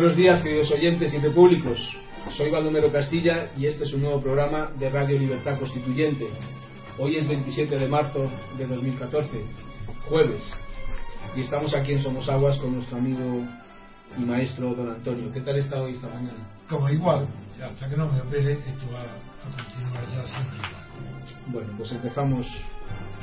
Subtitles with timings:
[0.00, 1.76] Buenos días, queridos oyentes y repúblicos.
[2.34, 6.26] Soy Baldomero Castilla y este es un nuevo programa de Radio Libertad Constituyente.
[6.98, 9.28] Hoy es 27 de marzo de 2014,
[10.08, 10.42] jueves,
[11.36, 13.44] y estamos aquí en Somos Aguas con nuestro amigo
[14.16, 15.30] y maestro don Antonio.
[15.30, 16.48] ¿Qué tal está hoy esta mañana?
[16.66, 17.28] Como igual,
[17.62, 20.58] hasta que no me opere, esto va a continuar ya siempre.
[21.48, 22.46] Bueno, pues empezamos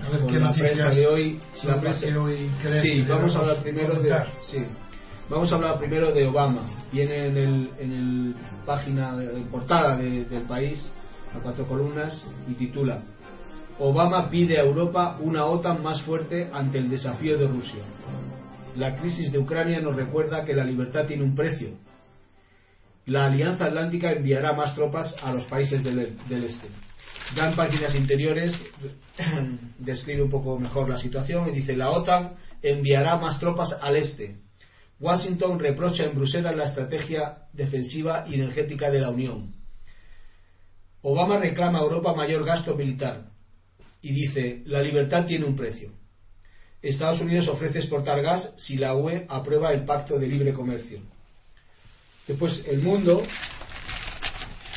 [0.05, 1.39] A ver con la prensa de hoy.
[1.63, 2.51] La prensa- hoy
[2.83, 4.59] Sí, vamos a hablar primero de sí.
[5.29, 6.69] Vamos a hablar primero de Obama.
[6.91, 10.91] Viene en el, en el página de, portada de- del país
[11.35, 13.01] a cuatro columnas y titula
[13.79, 17.83] Obama pide a Europa una OTAN más fuerte ante el desafío de Rusia.
[18.75, 21.69] La crisis de Ucrania nos recuerda que la libertad tiene un precio.
[23.05, 25.99] La Alianza Atlántica enviará más tropas a los países del,
[26.43, 26.67] este.
[27.35, 28.59] Ya en páginas interiores
[29.79, 32.33] describe un poco mejor la situación y dice la OTAN
[32.63, 34.37] enviará más tropas al este.
[34.99, 39.53] Washington reprocha en Bruselas la estrategia defensiva y energética de la Unión.
[41.01, 43.25] Obama reclama a Europa mayor gasto militar
[44.01, 45.91] y dice la libertad tiene un precio.
[46.81, 50.99] Estados Unidos ofrece exportar gas si la UE aprueba el pacto de libre comercio.
[52.27, 53.23] Después el mundo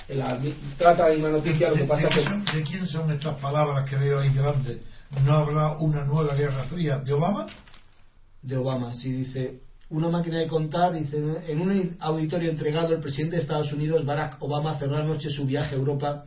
[0.08, 0.38] la,
[0.76, 3.88] trata la misma noticia, lo ¿De, que pasa de que de quién son estas palabras
[3.88, 4.78] que veo ahí grandes?
[5.24, 7.46] ¿No habrá una nueva guerra fría de Obama?
[8.42, 13.36] de Obama, sí dice una máquina de contar, dice en un auditorio entregado el presidente
[13.36, 16.26] de Estados Unidos Barack Obama cerró anoche su viaje a Europa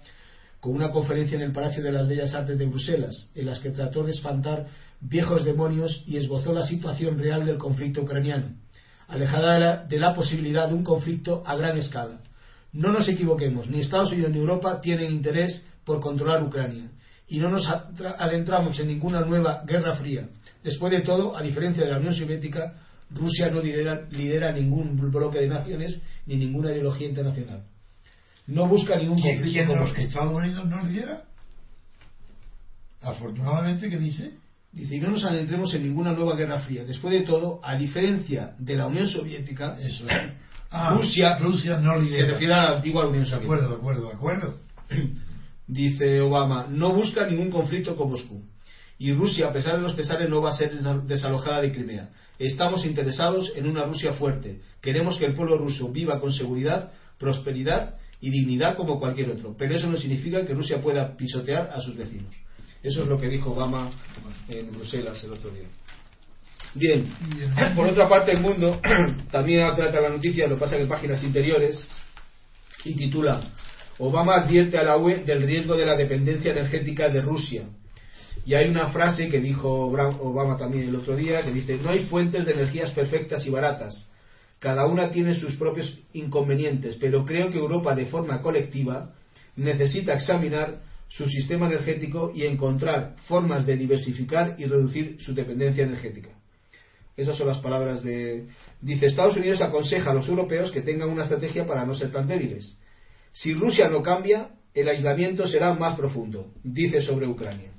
[0.59, 3.71] con una conferencia en el Palacio de las Bellas Artes de Bruselas, en las que
[3.71, 4.67] trató de espantar
[5.01, 8.55] viejos demonios y esbozó la situación real del conflicto ucraniano,
[9.07, 12.21] alejada de la, de la posibilidad de un conflicto a gran escala.
[12.71, 16.91] No nos equivoquemos, ni Estados Unidos ni Europa tienen interés por controlar Ucrania,
[17.27, 20.27] y no nos adentramos en ninguna nueva guerra fría.
[20.63, 22.73] Después de todo, a diferencia de la Unión Soviética,
[23.13, 27.63] Rusia no lidera, lidera ningún bloque de naciones ni ninguna ideología internacional.
[28.47, 30.01] No busca ningún ¿Quién, conflicto quién con Moscú.
[30.01, 31.23] Estados Unidos nos diera?
[33.01, 34.31] Afortunadamente, ¿qué dice?
[34.71, 36.83] Dice, y no nos adentremos en ninguna nueva guerra fría.
[36.83, 40.13] Después de todo, a diferencia de la Unión Soviética, Eso es.
[40.75, 42.27] Ah, Rusia, Rusia no se lidera.
[42.29, 43.53] refiere a la antigua Unión De Soviética.
[43.53, 44.57] acuerdo, de acuerdo, de acuerdo.
[45.67, 48.41] Dice Obama, no busca ningún conflicto con Moscú.
[48.97, 52.09] Y Rusia, a pesar de los pesares, no va a ser desa- desalojada de Crimea.
[52.43, 54.59] Estamos interesados en una Rusia fuerte.
[54.81, 59.55] Queremos que el pueblo ruso viva con seguridad, prosperidad y dignidad como cualquier otro.
[59.57, 62.35] Pero eso no significa que Rusia pueda pisotear a sus vecinos.
[62.83, 63.91] Eso es lo que dijo Obama
[64.49, 65.67] en Bruselas el otro día.
[66.75, 67.05] Bien,
[67.77, 68.77] por otra parte, el mundo
[69.31, 71.87] también trata la noticia, lo pasa que en páginas interiores,
[72.83, 73.39] y titula
[73.99, 77.69] Obama advierte a la UE del riesgo de la dependencia energética de Rusia.
[78.45, 82.05] Y hay una frase que dijo Obama también el otro día, que dice, no hay
[82.05, 84.09] fuentes de energías perfectas y baratas.
[84.59, 89.13] Cada una tiene sus propios inconvenientes, pero creo que Europa de forma colectiva
[89.55, 96.29] necesita examinar su sistema energético y encontrar formas de diversificar y reducir su dependencia energética.
[97.15, 98.47] Esas son las palabras de...
[98.81, 102.27] Dice, Estados Unidos aconseja a los europeos que tengan una estrategia para no ser tan
[102.27, 102.77] débiles.
[103.31, 107.72] Si Rusia no cambia, el aislamiento será más profundo, dice sobre Ucrania.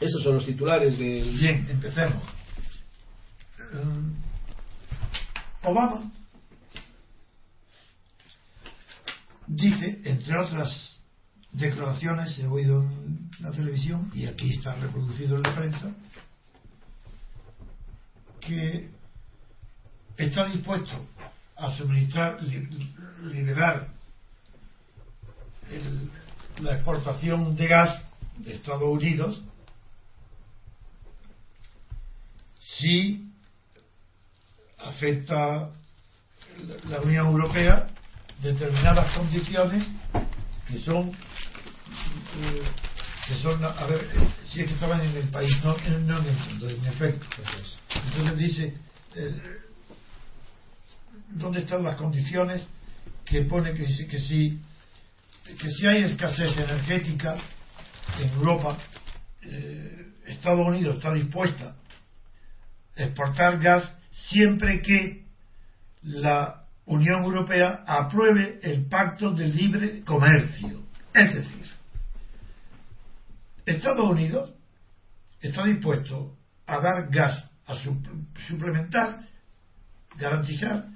[0.00, 1.22] Esos son los titulares de...
[1.22, 2.22] Bien, empecemos.
[3.58, 4.12] Eh,
[5.64, 6.10] Obama
[9.46, 10.98] dice, entre otras
[11.52, 15.90] declaraciones, he oído en la televisión y aquí está reproducido en la prensa,
[18.40, 18.90] que
[20.16, 21.06] está dispuesto
[21.56, 22.94] a suministrar, li-
[23.32, 23.88] liberar
[26.60, 28.02] la exportación de gas
[28.38, 29.42] de Estados Unidos
[32.76, 33.24] si
[34.78, 35.70] afecta
[36.88, 37.88] la Unión Europea
[38.42, 39.84] determinadas condiciones
[40.68, 42.62] que son eh,
[43.26, 44.06] que son a ver
[44.48, 47.26] si es que estaban en el país no, en- no en el mundo en efecto
[48.06, 48.74] entonces dice
[49.16, 49.42] eh,
[51.30, 52.62] dónde están las condiciones
[53.24, 54.60] que pone que, si- que si
[55.58, 57.36] que si hay escasez energética
[58.20, 58.76] en Europa
[59.42, 61.74] eh, Estados Unidos está dispuesta
[62.98, 65.24] exportar gas siempre que
[66.02, 70.82] la Unión Europea apruebe el pacto de libre comercio.
[71.14, 71.66] Es decir,
[73.66, 74.50] Estados Unidos
[75.40, 76.36] está dispuesto
[76.66, 78.00] a dar gas, a su-
[78.46, 79.20] suplementar,
[80.16, 80.86] garantizar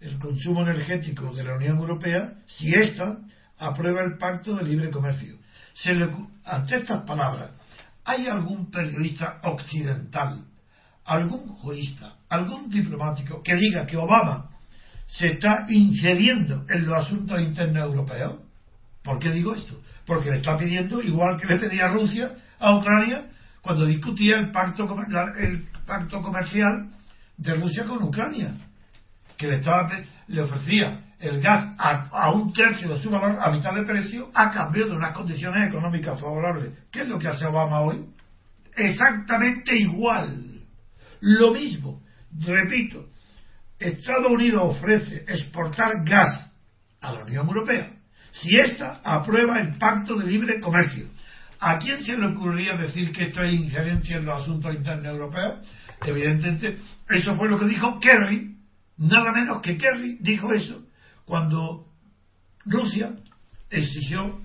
[0.00, 3.18] el consumo energético de la Unión Europea si ésta
[3.58, 5.36] aprueba el pacto de libre comercio.
[5.74, 6.08] Se le
[6.44, 7.50] ante estas palabras,
[8.04, 10.44] ¿hay algún periodista occidental,
[11.04, 14.50] algún jurista, algún diplomático que diga que Obama
[15.06, 18.36] se está ingiriendo en los asuntos internos europeos.
[19.02, 19.80] ¿Por qué digo esto?
[20.06, 23.26] Porque le está pidiendo, igual que le pedía Rusia a Ucrania
[23.60, 24.88] cuando discutía el pacto,
[25.38, 26.90] el pacto comercial
[27.36, 28.54] de Rusia con Ucrania,
[29.36, 29.90] que le, estaba,
[30.28, 34.50] le ofrecía el gas a, un tercio de su valor, a mitad de precio, a
[34.50, 36.72] cambio de unas condiciones económicas favorables.
[36.90, 38.04] ¿Qué es lo que hace Obama hoy?
[38.74, 40.51] Exactamente igual.
[41.22, 42.02] Lo mismo.
[42.38, 43.08] Repito,
[43.78, 46.52] Estados Unidos ofrece exportar gas
[47.00, 47.92] a la Unión Europea
[48.32, 51.06] si ésta aprueba el pacto de libre comercio.
[51.60, 55.68] ¿A quién se le ocurriría decir que esto es injerencia en los asuntos internos europeos?
[56.04, 56.78] Evidentemente,
[57.10, 58.56] eso fue lo que dijo Kerry,
[58.96, 60.82] nada menos que Kerry dijo eso
[61.24, 61.86] cuando
[62.64, 63.14] Rusia
[63.70, 64.40] exigió,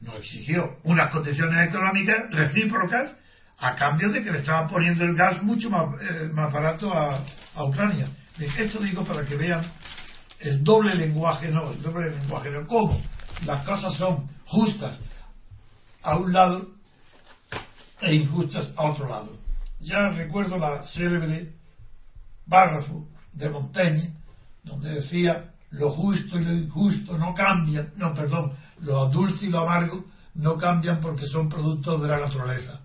[0.00, 3.16] no exigió, unas condiciones económicas recíprocas
[3.60, 7.24] a cambio de que le estaban poniendo el gas mucho más, eh, barato a,
[7.54, 8.08] a Ucrania.
[8.38, 9.64] Esto digo para que vean
[10.38, 13.00] el doble lenguaje, no, el doble lenguaje, no, cómo
[13.44, 14.98] las cosas son justas
[16.02, 16.68] a un lado
[18.00, 19.36] e injustas a otro lado.
[19.80, 21.52] Ya recuerdo la célebre
[22.48, 24.14] párrafo de Montaigne
[24.62, 29.60] donde decía lo justo y lo injusto no cambian, no, perdón, lo dulce y lo
[29.60, 32.80] amargo no cambian porque son productos de la naturaleza.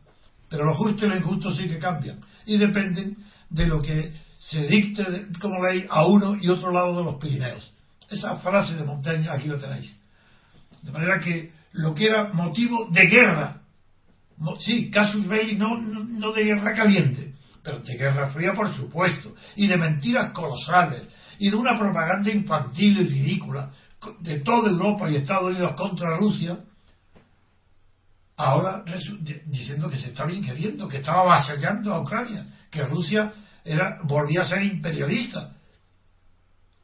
[0.54, 3.18] Pero lo justo y lo injusto sí que cambian y dependen
[3.50, 5.04] de lo que se dicte
[5.42, 7.74] como ley a uno y otro lado de los Pirineos.
[8.08, 9.98] Esa frase de Montaigne aquí lo tenéis.
[10.84, 13.62] De manera que lo que era motivo de guerra,
[14.60, 17.34] sí, casus belli no, no de guerra caliente,
[17.64, 21.10] pero de guerra fría por supuesto, y de mentiras colosales,
[21.40, 23.72] y de una propaganda infantil y ridícula
[24.20, 26.60] de toda Europa y Estados Unidos contra Rusia,
[28.36, 28.84] ahora
[29.46, 33.32] diciendo que se estaba ingiriendo, que estaba avasallando a Ucrania, que Rusia
[33.64, 35.52] era, volvía a ser imperialista.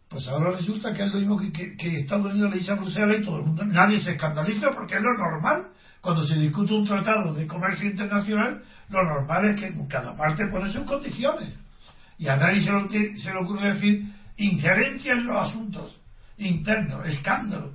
[0.07, 3.25] Pues ahora resulta que es lo mismo que, Estados Unidos le dice a Bruselas y
[3.25, 5.67] todo el mundo, nadie se escandaliza porque es lo normal.
[6.01, 10.71] Cuando se discute un tratado de comercio internacional, lo normal es que cada parte pone
[10.71, 11.57] sus condiciones.
[12.17, 14.05] Y a nadie se, lo, se le ocurre decir
[14.37, 15.99] injerencia en los asuntos
[16.37, 17.73] internos, escándalo,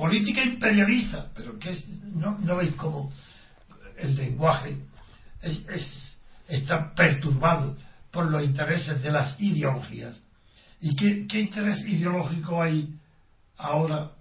[0.00, 1.76] política imperialista, pero que
[2.14, 3.12] no, no veis cómo
[3.98, 4.78] el lenguaje
[5.42, 6.16] es,
[6.48, 7.76] está perturbado
[8.10, 10.18] por los intereses de las ideologías.
[10.80, 12.94] ¿Y qué, interés ideológico hay
[13.58, 14.12] ahora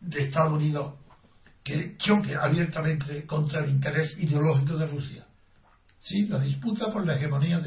[0.00, 0.94] de Estados Unidos
[1.64, 5.26] que choque abiertamente contra el interés ideológico de Rusia?
[5.98, 7.60] Sí, la disputa por la hegemonía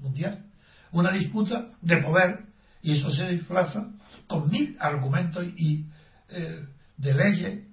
[0.00, 0.46] mundial
[0.92, 2.44] una disputa de poder
[2.82, 3.90] y eso se disfraza
[4.26, 5.86] con mil argumentos y
[6.32, 6.64] eh,
[6.96, 7.64] de leyes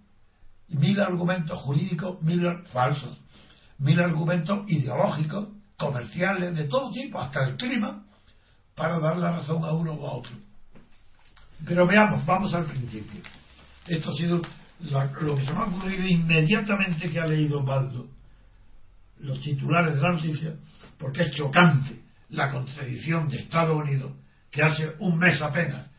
[0.70, 3.18] mil argumentos jurídicos mil falsos
[3.80, 8.04] mil argumentos ideológicos comerciales de todo tipo hasta el clima
[8.76, 10.32] para dar la razón a uno o a otro.
[11.66, 13.22] Pero veamos vamos al principio.
[13.88, 14.42] Esto ha sido
[15.22, 18.08] lo que se me ha ocurrido inmediatamente que ha leído Baldo
[19.20, 20.56] los titulares de la noticia
[20.98, 22.00] porque es chocante
[22.30, 24.14] la contradicción de Estados Unidos,
[24.52, 25.90] que hace un mes apenas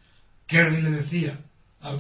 [0.47, 1.41] Kerry le decía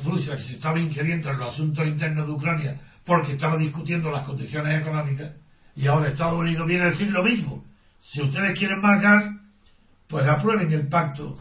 [0.04, 4.26] Rusia que se estaba ingiriendo en los asuntos internos de Ucrania porque estaba discutiendo las
[4.26, 5.32] condiciones económicas,
[5.74, 7.64] y ahora Estados Unidos viene a decir lo mismo.
[8.00, 9.24] Si ustedes quieren más gas,
[10.06, 11.38] pues aprueben el pacto,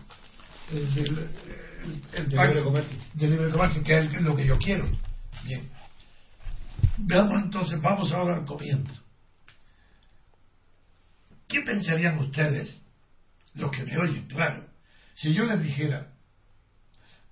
[0.72, 2.98] el, de libre comercio.
[3.14, 4.90] de libre comercio, que es lo que yo quiero.
[5.44, 5.70] Bien.
[6.98, 9.02] Veamos entonces, vamos ahora al comienzo.
[11.48, 12.82] ¿Qué pensarían ustedes,
[13.56, 14.68] los que me oyen, claro,
[15.16, 16.14] si yo les dijera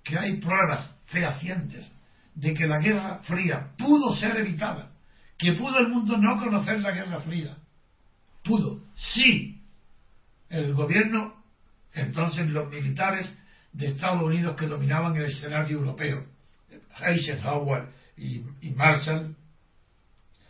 [0.02, 1.90] que hay pruebas fehacientes
[2.34, 4.92] de que la Guerra Fría pudo ser evitada,
[5.36, 7.56] que pudo el mundo no conocer la Guerra Fría?
[8.42, 9.60] Pudo, sí.
[10.48, 11.34] El gobierno,
[11.92, 13.36] entonces los militares
[13.72, 16.24] de Estados Unidos que dominaban el escenario europeo,
[17.00, 19.36] Eisenhower y, y Marshall,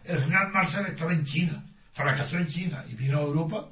[0.05, 1.65] el general Marshall estaba en China
[1.99, 3.71] fracasó en China y vino a Europa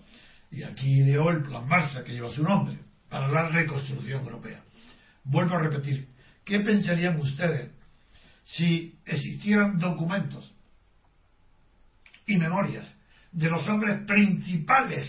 [0.51, 2.77] y aquí ideó el plan Marshall que lleva su nombre
[3.09, 4.63] para la reconstrucción europea.
[5.23, 6.09] Vuelvo a repetir,
[6.47, 7.73] ¿qué pensarían ustedes
[8.45, 10.55] si existieran documentos
[12.25, 12.97] y memorias
[13.33, 15.07] de los hombres principales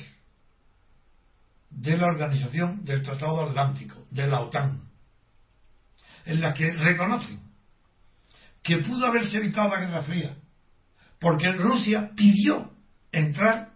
[1.70, 4.90] de la organización del Tratado Atlántico, de la OTAN,
[6.26, 7.40] en la que reconocen
[8.64, 10.36] que pudo haberse evitado la Guerra Fría,
[11.20, 12.74] porque Rusia pidió
[13.12, 13.74] entrar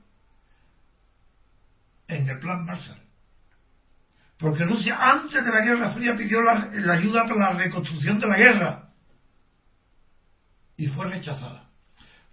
[2.08, 3.11] en el plan Marshall.
[4.42, 8.38] Porque Rusia antes de la Guerra Fría pidió la, ayuda para la reconstrucción de la
[8.38, 8.90] guerra
[10.76, 11.70] y fue rechazada,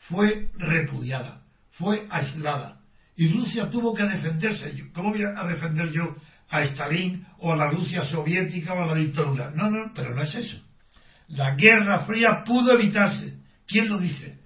[0.09, 2.81] fue repudiada, fue aislada
[3.15, 4.73] y Rusia tuvo que defenderse.
[4.95, 6.17] ¿Cómo voy a defender yo
[6.49, 9.51] a Stalin o a la Rusia soviética o a la dictadura.
[9.51, 10.63] No, no, pero no es eso.
[11.29, 13.39] La Guerra Fría pudo evitarse.
[13.67, 14.39] ¿Quién lo dice?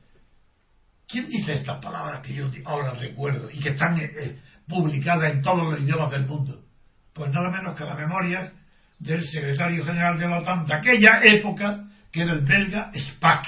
[1.07, 5.42] ¿Quién dice estas palabras que yo ahora recuerdo y que están eh, eh, publicadas en
[5.42, 6.64] todos los idiomas del mundo?
[7.12, 8.52] Pues nada menos que las memorias
[8.99, 13.47] del secretario general de la OTAN de aquella época, que era el belga Spack.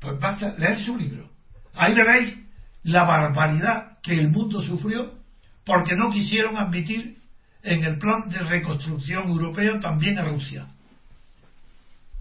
[0.00, 1.28] Pues basta leer su libro.
[1.74, 2.36] Ahí veréis
[2.84, 5.12] la barbaridad que el mundo sufrió
[5.64, 7.18] porque no quisieron admitir
[7.62, 10.66] en el plan de reconstrucción europeo también a Rusia.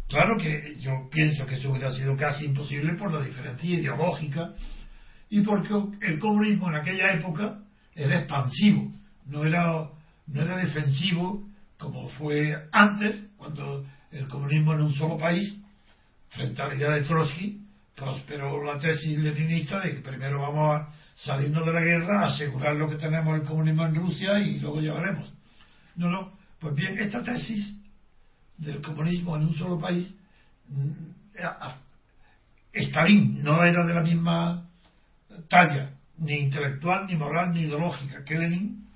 [0.09, 4.53] Claro que yo pienso que eso hubiera sido casi imposible por la diferencia ideológica
[5.29, 7.59] y porque el comunismo en aquella época
[7.93, 8.91] era expansivo,
[9.27, 9.89] no era,
[10.27, 15.55] no era defensivo como fue antes, cuando el comunismo en un solo país,
[16.29, 17.61] frente a la idea de Trotsky,
[17.95, 22.89] prosperó la tesis leninista de que primero vamos a salirnos de la guerra, asegurar lo
[22.89, 25.31] que tenemos el comunismo en Rusia y luego llevaremos.
[25.95, 26.31] No, no.
[26.59, 27.75] Pues bien, esta tesis
[28.57, 30.13] del comunismo en un solo país,
[30.69, 30.91] mm,
[32.73, 34.67] Stalin no era de la misma
[35.47, 38.86] talla, ni intelectual, ni moral, ni ideológica que Lenin,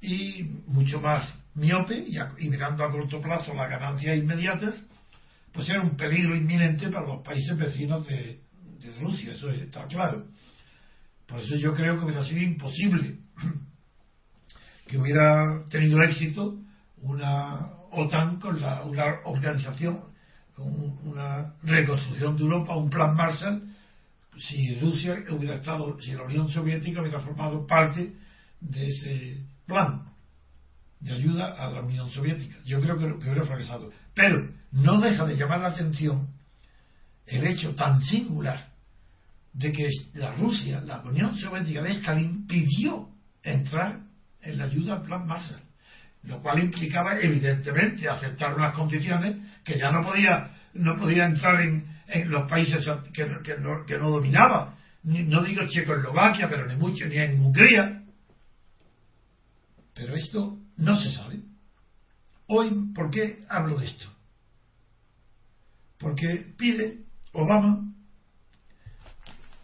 [0.00, 4.82] y mucho más miope y, mirando a corto plazo las ganancias inmediatas,
[5.52, 8.40] pues era un peligro inminente para los países vecinos de,
[8.80, 10.26] de Rusia, eso está claro.
[11.26, 13.18] Por eso yo creo que hubiera sido imposible
[14.86, 16.58] que hubiera tenido éxito
[17.02, 20.04] una OTAN con la, una organización,
[21.04, 23.62] una reconstrucción de Europa, un plan Marshall,
[24.38, 28.12] si Rusia hubiera estado, si la Unión Soviética hubiera formado parte
[28.60, 30.02] de ese plan
[31.00, 32.56] de ayuda a la Unión Soviética.
[32.64, 33.90] Yo creo que, que hubiera fracasado.
[34.14, 36.28] Pero no deja de llamar la atención
[37.26, 38.68] el hecho tan singular
[39.52, 43.08] de que la Rusia, la Unión Soviética de Stalin, pidió
[43.42, 44.00] entrar
[44.42, 45.62] en la ayuda al plan Marshall
[46.24, 51.88] lo cual implicaba evidentemente aceptar unas condiciones que ya no podía no podía entrar en,
[52.26, 53.26] los países que,
[53.98, 57.99] no, dominaba no digo Checoslovaquia pero ni mucho ni en Hungría
[60.00, 61.42] pero esto no se sabe
[62.46, 64.06] hoy ¿por qué hablo de esto?
[65.98, 67.84] porque pide Obama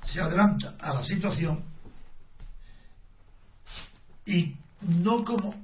[0.04, 1.64] se adelanta a la situación
[4.26, 5.54] y no como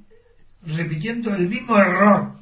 [0.62, 2.36] repitiendo el mismo error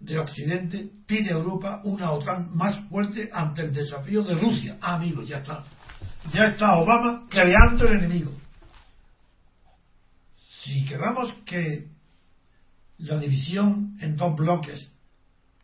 [0.00, 4.76] de Occidente, pide a Europa una OTAN más fuerte ante el desafío de Rusia.
[4.80, 5.62] Ah, amigos, ya está.
[6.32, 8.32] Ya está Obama creando el enemigo.
[10.64, 11.88] Si queramos que
[12.98, 14.92] la división en dos bloques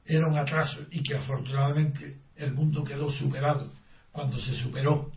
[0.05, 3.73] era un atraso y que afortunadamente el mundo quedó superado
[4.11, 5.13] cuando se superó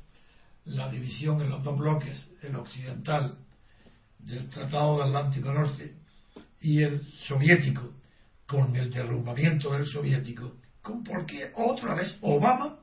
[0.65, 3.38] la división en los dos bloques, el occidental
[4.19, 5.95] del Tratado de Atlántico Norte
[6.59, 7.93] y el soviético,
[8.45, 12.77] con el derrumbamiento del soviético, ¿por qué otra vez Obama,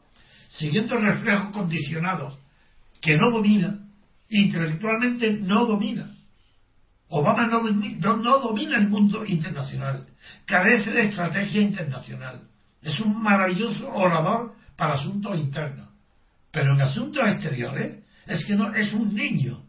[0.48, 2.38] siguiendo reflejos condicionados
[3.00, 3.86] que no domina,
[4.28, 6.17] intelectualmente no domina?
[7.10, 10.06] Obama no, domina el mundo internacional,
[10.44, 12.48] carece de estrategia internacional.
[12.82, 15.88] Es un maravilloso orador para asuntos internos,
[16.52, 19.64] pero en asuntos exteriores es que no es un niño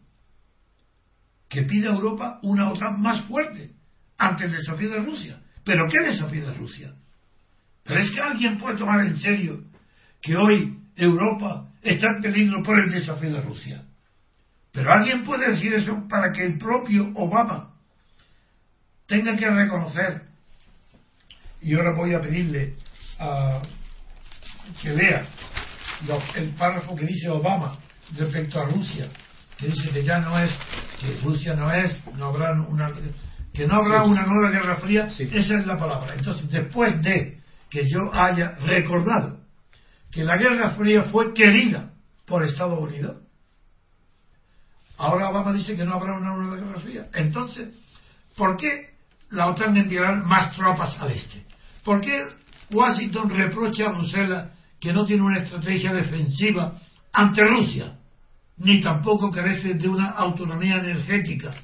[1.48, 3.72] que pide a Europa una OTAN más fuerte
[4.18, 5.40] ante el desafío de Rusia.
[5.64, 6.94] ¿Pero qué desafío de Rusia?
[7.82, 9.64] ¿Pero es que alguien puede tomar en serio
[10.20, 13.84] que hoy Europa está en peligro por el desafío de Rusia?
[14.72, 17.74] Pero alguien puede decir eso para que el propio Obama
[19.06, 20.22] tenga que reconocer,
[21.60, 22.74] y ahora voy a pedirle
[23.18, 23.60] a
[24.80, 25.26] que lea
[26.36, 27.76] el párrafo que dice Obama
[28.16, 29.08] respecto a Rusia,
[29.56, 30.50] que dice que ya no es,
[31.00, 32.92] que Rusia no es, no habrá una
[33.52, 36.14] que no habrá una nueva guerra fría, esa es la palabra.
[36.14, 39.40] Entonces, después de que yo haya recordado
[40.10, 41.90] que la guerra fría fue querida
[42.26, 43.18] por Estados Unidos,
[45.00, 47.08] ahora Obama dice que no habrá una nueva guerra fría.
[47.14, 47.74] Entonces,
[48.36, 48.90] ¿por qué
[49.30, 51.44] la OTAN enviará más tropas al este?
[51.82, 52.22] ¿Por qué
[52.70, 56.74] Washington reprocha a Bruselas que no tiene una estrategia defensiva
[57.12, 57.96] ante Rusia?
[58.58, 61.54] Ni tampoco carece de una autonomía energética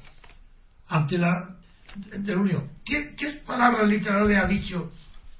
[0.87, 1.57] ante la
[1.95, 2.71] de la Unión.
[2.83, 3.15] ¿Qué,
[3.45, 4.91] palabras literales ha dicho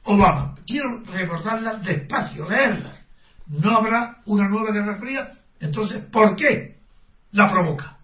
[0.03, 0.55] Obama?
[0.67, 3.03] Quiero recordarlas despacio, leerlas.
[3.47, 5.31] No habrá una nueva guerra fría.
[5.59, 6.76] Entonces, ¿por qué
[7.31, 7.97] la provoca?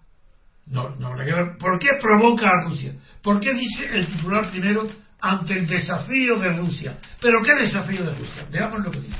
[0.66, 1.14] No, no,
[1.58, 2.94] ¿Por qué provoca a Rusia?
[3.22, 4.88] ¿Por qué dice el titular primero
[5.20, 6.98] ante el desafío de Rusia?
[7.20, 8.46] ¿Pero qué desafío de Rusia?
[8.50, 9.16] Veamos lo que dice.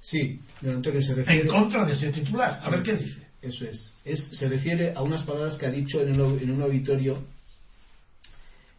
[0.00, 1.40] Sí, se refiere...
[1.40, 2.60] En contra de ese titular.
[2.62, 3.26] A ver qué dice.
[3.42, 3.92] Eso es.
[4.04, 4.24] es.
[4.38, 7.24] Se refiere a unas palabras que ha dicho en, en un auditorio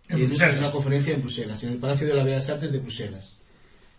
[0.08, 3.40] En una conferencia en Bruselas, en el Palacio de las Bellas Artes de Bruselas,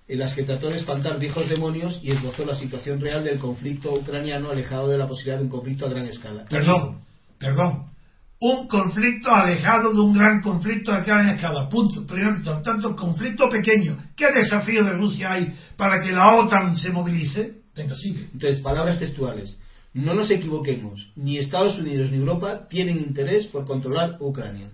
[0.08, 3.92] en las que trató de espantar viejos demonios y esbozó la situación real del conflicto
[3.92, 6.44] ucraniano alejado de la posibilidad de un conflicto a gran escala.
[6.48, 7.02] Perdón,
[7.38, 7.86] perdón.
[8.38, 11.68] Un conflicto alejado de un gran conflicto a gran escala.
[11.68, 12.06] Punto.
[12.06, 13.96] Primero, tanto, conflicto pequeño.
[14.14, 17.62] ¿Qué desafío de Rusia hay para que la OTAN se movilice?
[17.74, 18.28] Venga, sigue.
[18.32, 19.58] Entonces, palabras textuales.
[19.94, 24.70] No nos equivoquemos, ni Estados Unidos ni Europa tienen interés por controlar Ucrania.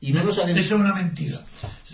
[0.00, 1.42] Y no nos Eso es una mentira.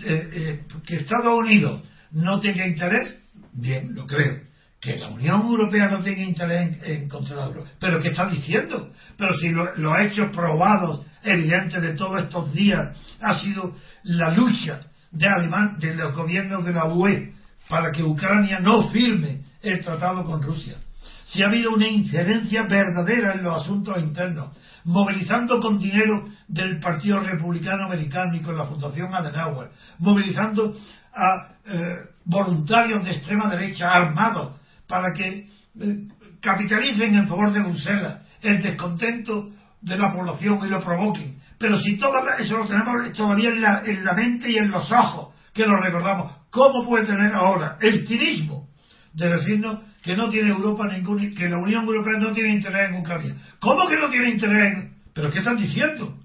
[0.05, 1.81] Eh, eh, que Estados Unidos
[2.11, 3.17] no tenga interés,
[3.53, 4.39] bien, lo creo.
[4.79, 7.65] Que la Unión Europea no tenga interés en, en controlarlo.
[7.79, 8.91] Pero ¿qué está diciendo?
[9.15, 14.81] Pero si lo- los hechos probados, evidentes de todos estos días, ha sido la lucha
[15.11, 17.33] de, Alemán, de los gobiernos de la UE
[17.69, 20.77] para que Ucrania no firme el tratado con Rusia.
[21.25, 24.49] Si ha habido una injerencia verdadera en los asuntos internos,
[24.83, 30.75] movilizando con dinero del Partido Republicano Americano y con la Fundación Adenauer, movilizando
[31.13, 35.47] a eh, voluntarios de extrema derecha armados para que
[35.79, 36.07] eh,
[36.41, 39.49] capitalicen en favor de Bruselas el descontento
[39.81, 41.39] de la población y lo provoquen.
[41.57, 44.91] Pero si todo eso lo tenemos todavía en la, en la mente y en los
[44.91, 48.67] ojos, que lo recordamos, ¿cómo puede tener ahora el cinismo
[49.13, 52.95] de decirnos que no tiene Europa ningún, que la Unión Europea no tiene interés en
[52.95, 53.35] Ucrania?
[53.59, 56.17] ¿Cómo que no tiene interés en, pero qué están diciendo?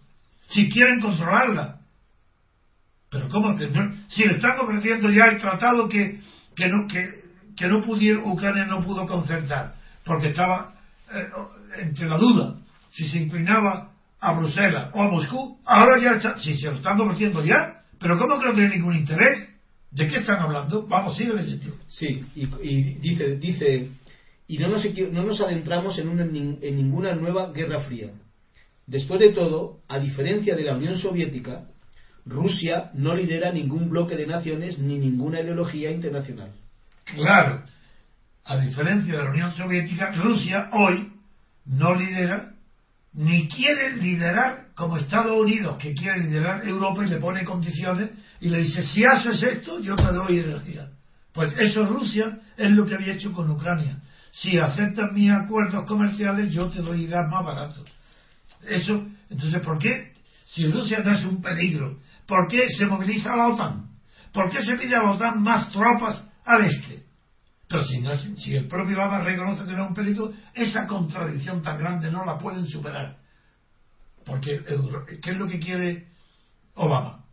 [0.48, 1.75] Si quieren controlarla.
[3.16, 3.68] Pero cómo que
[4.08, 6.20] si le están ofreciendo ya el tratado que,
[6.54, 7.22] que no, que,
[7.56, 9.74] que no pudiera, Ucrania no pudo concertar,
[10.04, 10.74] porque estaba
[11.12, 11.26] eh,
[11.82, 12.56] entre la duda
[12.90, 16.98] si se inclinaba a Bruselas o a Moscú, ahora ya está, si se lo están
[17.00, 19.50] ofreciendo ya, pero ¿cómo que no tiene ningún interés?
[19.90, 20.86] ¿De qué están hablando?
[20.86, 21.74] Vamos, sigue leyendo.
[21.88, 23.90] Sí, y, y dice, dice,
[24.48, 28.08] y no nos, no nos adentramos en, una- en ninguna nueva guerra fría.
[28.86, 31.66] Después de todo, a diferencia de la Unión Soviética,
[32.26, 36.50] Rusia no lidera ningún bloque de naciones ni ninguna ideología internacional.
[37.04, 37.62] Claro,
[38.44, 41.12] a diferencia de la Unión Soviética, Rusia hoy
[41.66, 42.52] no lidera
[43.12, 48.10] ni quiere liderar como Estados Unidos, que quiere liderar Europa y le pone condiciones
[48.40, 50.90] y le dice, si haces esto, yo te doy energía.
[51.32, 54.00] Pues eso Rusia es lo que había hecho con Ucrania.
[54.32, 57.84] Si aceptas mis acuerdos comerciales, yo te doy gas más barato.
[58.68, 60.12] Eso, entonces, ¿por qué?
[60.44, 63.90] Si Rusia no es un peligro, ¿por qué se moviliza la OTAN?
[64.32, 67.04] ¿Por qué se pide a la OTAN más tropas al este?
[67.68, 71.62] Pero si, no si el propio Obama reconoce que no es un peligro, esa contradicción
[71.62, 73.16] tan grande no la pueden superar.
[74.24, 76.06] Porque, Euro- ¿qué es lo que quiere
[76.74, 77.24] Obama?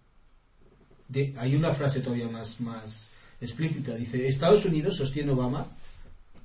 [1.08, 3.10] De- hay una frase todavía más, más
[3.42, 3.94] explícita.
[3.96, 5.68] Dice, Estados Unidos, sostiene Obama,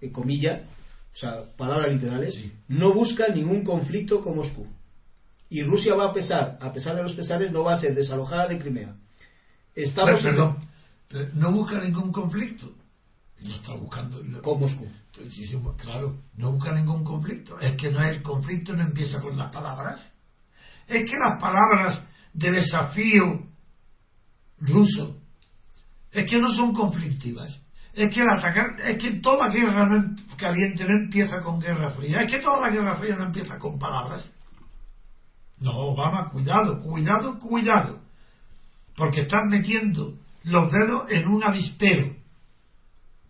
[0.01, 0.65] eh, comilla,
[1.15, 2.53] o sea, palabras literales, Sí.
[2.69, 4.67] no busca ningún conflicto con Moscú.
[5.51, 8.49] Y Rusia va a pesar, a pesar de los pesares, no va a ser desalojada
[8.49, 8.95] de Crimea.
[9.75, 10.59] Estamos Perdón,
[11.11, 12.73] eh, no busca ningún conflicto.
[13.41, 14.21] No está buscando.
[14.43, 14.89] con Moscú.
[15.77, 17.59] Claro, no busca ningún conflicto.
[17.61, 20.13] Es que no es el conflicto, no empieza por las palabras.
[20.87, 23.47] Es que las palabras de desafío
[24.61, 25.17] ruso
[26.11, 27.61] es que no son conflictivas.
[27.95, 31.91] Es que el atacar, es que toda guerra no em- caliente no empieza con guerra
[31.91, 32.23] fría.
[32.23, 34.33] Es que toda la guerra fría no empieza con palabras.
[35.61, 38.01] No, Obama, cuidado, cuidado, cuidado.
[38.97, 42.15] Porque están metiendo los dedos en un avispero.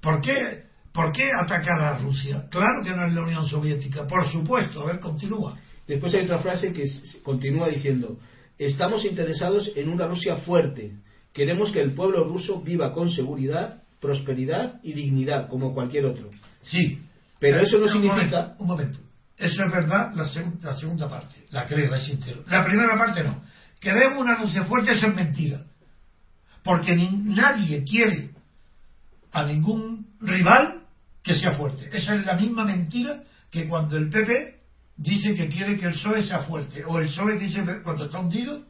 [0.00, 2.46] ¿Por qué, ¿Por qué atacar a Rusia?
[2.50, 4.82] Claro que no es la Unión Soviética, por supuesto.
[4.82, 5.58] A ver, continúa.
[5.86, 6.84] Después hay otra frase que
[7.22, 8.18] continúa diciendo,
[8.58, 10.92] estamos interesados en una Rusia fuerte.
[11.32, 16.30] Queremos que el pueblo ruso viva con seguridad, prosperidad y dignidad, como cualquier otro.
[16.62, 17.00] Sí.
[17.38, 18.98] Pero eso no Un significa- momento, un momento.
[19.38, 20.24] Eso es verdad, la,
[20.62, 21.46] la segunda parte.
[21.50, 22.42] La creo, es sincero.
[22.48, 23.42] La primera parte no.
[23.80, 25.60] Queremos una Rusia fuerte, eso es mentira.
[26.64, 28.30] Porque ni- nadie quiere
[29.32, 30.82] a ningún rival
[31.22, 31.88] que sea fuerte.
[31.92, 34.56] Esa es la misma mentira que cuando el PP
[34.96, 36.84] dice que quiere que el PSOE sea fuerte.
[36.84, 38.64] O el PSOE dice que cuando está hundido.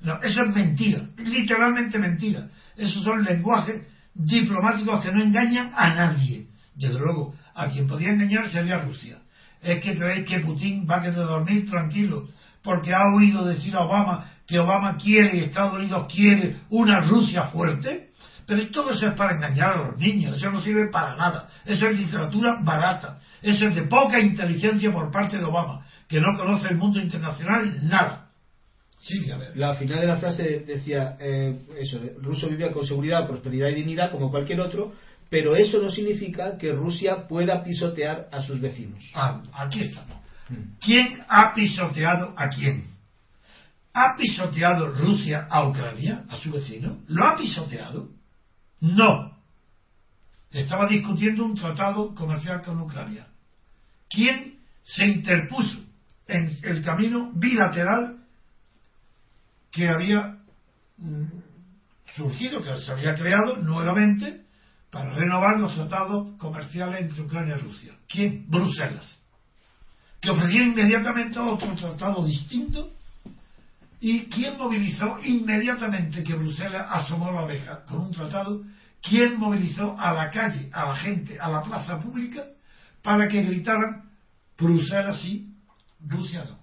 [0.00, 1.06] No, eso es mentira.
[1.18, 2.48] Literalmente mentira.
[2.76, 6.46] Esos son lenguajes diplomáticos que no engañan a nadie.
[6.74, 9.18] Desde luego, a quien podía engañar sería Rusia.
[9.64, 12.28] Es que creéis que Putin va a querer dormir tranquilo
[12.62, 17.44] porque ha oído decir a Obama que Obama quiere y Estados Unidos quiere una Rusia
[17.44, 18.10] fuerte.
[18.46, 21.48] Pero todo eso es para engañar a los niños, eso no sirve para nada.
[21.64, 23.18] Eso es literatura barata.
[23.40, 27.88] Eso es de poca inteligencia por parte de Obama, que no conoce el mundo internacional
[27.88, 28.28] nada.
[28.98, 29.56] Sigue, a ver.
[29.56, 34.10] La final de la frase decía, eh, eso, ruso vive con seguridad, prosperidad y dignidad
[34.10, 34.94] como cualquier otro,
[35.34, 39.04] pero eso no significa que Rusia pueda pisotear a sus vecinos.
[39.16, 40.16] Ah, aquí estamos.
[40.48, 40.78] Mm.
[40.80, 42.86] ¿Quién ha pisoteado a quién?
[43.94, 47.00] ¿Ha pisoteado Rusia a Ucrania, a su vecino?
[47.08, 48.10] ¿Lo ha pisoteado?
[48.80, 49.36] No.
[50.52, 53.26] Estaba discutiendo un tratado comercial con Ucrania.
[54.08, 55.80] ¿Quién se interpuso
[56.28, 58.18] en el camino bilateral
[59.72, 60.38] que había
[60.96, 61.24] mm,
[62.14, 64.43] surgido, que se había creado nuevamente
[64.94, 67.94] para renovar los tratados comerciales entre Ucrania y Rusia.
[68.08, 68.48] ¿Quién?
[68.48, 69.20] Bruselas.
[70.20, 72.92] Que ofreció inmediatamente otro tratado distinto.
[74.00, 78.62] ¿Y quién movilizó inmediatamente que Bruselas asomó la oreja con un tratado?
[79.02, 82.44] ¿Quién movilizó a la calle, a la gente, a la plaza pública
[83.02, 84.10] para que gritaran
[84.56, 85.52] Bruselas sí,
[86.06, 86.60] Rusia no?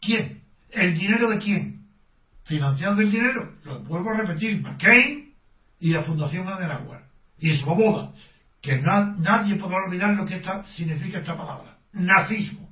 [0.00, 0.42] ¿Quién?
[0.70, 1.88] ¿El dinero de quién?
[2.44, 5.34] Financiando el dinero, lo vuelvo a repetir, McCain
[5.80, 7.11] y la Fundación Adenauer
[7.42, 8.12] y Svoboda,
[8.62, 12.70] que nadie podrá olvidar lo que esta, significa esta palabra, nazismo.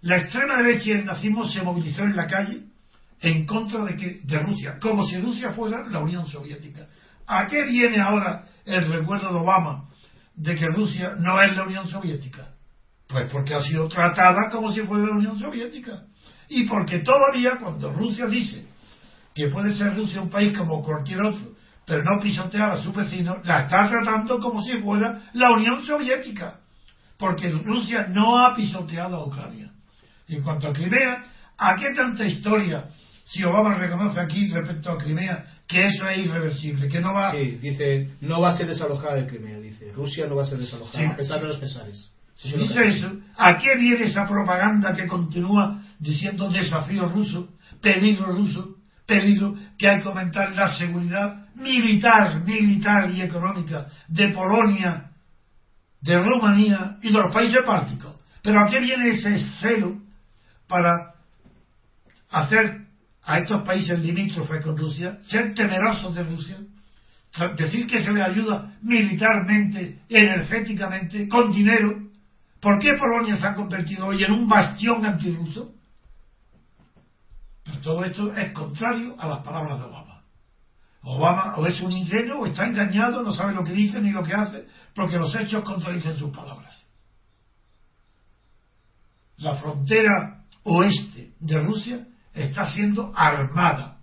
[0.00, 2.62] La extrema derecha y el nazismo se movilizó en la calle
[3.20, 6.88] en contra de, que, de Rusia, como si Rusia fuera la Unión Soviética.
[7.26, 9.88] ¿A qué viene ahora el recuerdo de Obama
[10.34, 12.48] de que Rusia no es la Unión Soviética?
[13.06, 16.04] Pues porque ha sido tratada como si fuera la Unión Soviética.
[16.48, 18.66] Y porque todavía cuando Rusia dice
[19.34, 21.52] que puede ser Rusia un país como cualquier otro,
[21.86, 26.60] pero no pisotear a su vecino, la está tratando como si fuera la Unión Soviética,
[27.18, 29.70] porque Rusia no ha pisoteado a Ucrania.
[30.28, 31.24] en cuanto a Crimea,
[31.58, 32.88] ¿a qué tanta historia
[33.24, 37.32] si Obama reconoce aquí respecto a Crimea que eso es irreversible, que no va...
[37.32, 40.58] Sí, dice, no va a ser desalojada de Crimea, dice, Rusia no va a ser
[40.58, 42.10] desalojada, a pesar de los pesares.
[42.36, 47.48] Si dice eso, ¿a qué viene esa propaganda que continúa diciendo desafío ruso,
[47.80, 55.10] peligro ruso, peligro que hay que aumentar la seguridad militar, militar y económica de Polonia,
[56.00, 58.16] de Rumanía y de los países bálticos.
[58.42, 59.98] Pero ¿a qué viene ese celo
[60.66, 61.14] para
[62.30, 62.82] hacer
[63.24, 66.56] a estos países limítrofes con Rusia, ser temerosos de Rusia,
[67.56, 72.08] decir que se le ayuda militarmente, energéticamente, con dinero?
[72.60, 75.72] ¿Por qué Polonia se ha convertido hoy en un bastión antirruso?
[77.82, 80.22] Todo esto es contrario a las palabras de Obama.
[81.02, 84.22] Obama o es un ingenuo o está engañado, no sabe lo que dice ni lo
[84.22, 86.88] que hace, porque los hechos contradicen sus palabras.
[89.38, 93.98] La frontera oeste de Rusia está siendo armada.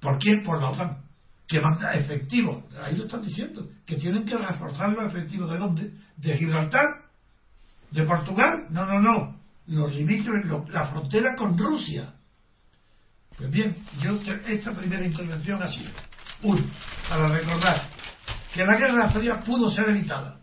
[0.00, 0.42] ¿Por quién?
[0.42, 1.04] Por la OTAN.
[1.46, 2.64] Que manda efectivos.
[2.82, 3.68] Ahí lo están diciendo.
[3.84, 5.50] Que tienen que reforzar los efectivos.
[5.50, 5.92] ¿De dónde?
[6.16, 6.86] ¿De Gibraltar?
[7.90, 8.66] ¿De Portugal?
[8.70, 9.36] No, no, no.
[9.66, 12.14] Los limítrofes, la frontera con Rusia.
[13.36, 15.90] Pues bien, yo esta primera intervención ha sido
[16.42, 16.62] uno,
[17.08, 17.88] para recordar
[18.52, 20.38] que la Guerra Fría pudo ser evitada.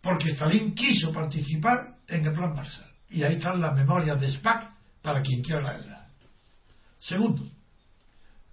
[0.00, 2.88] Porque Stalin quiso participar en el Plan Marshall.
[3.10, 4.70] Y ahí están las memorias de SPAC
[5.02, 6.06] para quien quiera la guerra.
[7.00, 7.48] Segundo,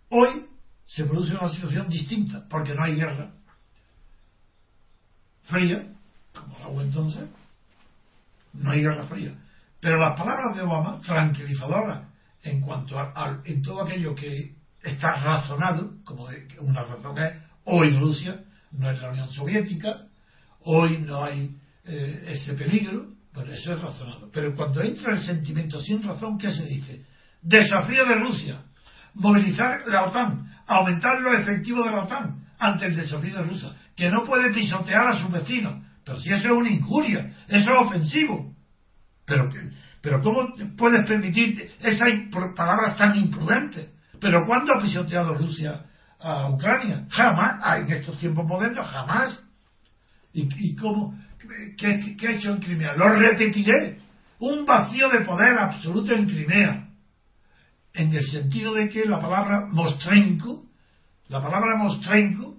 [0.10, 0.46] hoy
[0.86, 3.32] se produce una situación distinta, porque no hay guerra
[5.44, 5.88] fría,
[6.34, 7.28] como la hubo entonces,
[8.54, 9.34] no hay guerra fría.
[9.86, 12.08] Pero las palabras de Obama, tranquilizadoras
[12.41, 16.28] en cuanto a, en todo aquello que está razonado, como
[16.62, 17.34] una razón es,
[17.65, 20.08] hoy Rusia no es la Unión Soviética,
[20.62, 24.28] hoy no hay eh, ese peligro, bueno, eso es razonado.
[24.34, 27.06] Pero cuando entra el sentimiento sin razón, ¿qué se dice?
[27.43, 28.63] Desafío de Rusia,
[29.13, 34.10] movilizar la OTAN, aumentar los efectivos de la OTAN ante el desafío de Rusia, que
[34.10, 35.86] no puede pisotear a sus vecinos.
[36.04, 38.55] Pero si eso es una injuria, eso es ofensivo.
[39.26, 39.50] Pero,
[40.02, 42.10] pero ¿cómo puedes permitir esas
[42.56, 43.90] palabras tan imprudentes?
[44.20, 45.86] Pero ¿cuándo ha pisoteado Rusia
[46.20, 47.06] a Ucrania?
[47.10, 49.44] Jamás, ah, en estos tiempos modernos, jamás.
[50.34, 51.18] ¿Y, y cómo?
[51.78, 52.96] ¿Qué, ha hecho en Crimea?
[52.96, 54.00] Lo repetiré.
[54.40, 56.90] Un vacío de poder absoluto en Crimea.
[57.94, 60.66] En el sentido de que la palabra mostrenko,
[61.30, 62.58] la palabra mostrenko,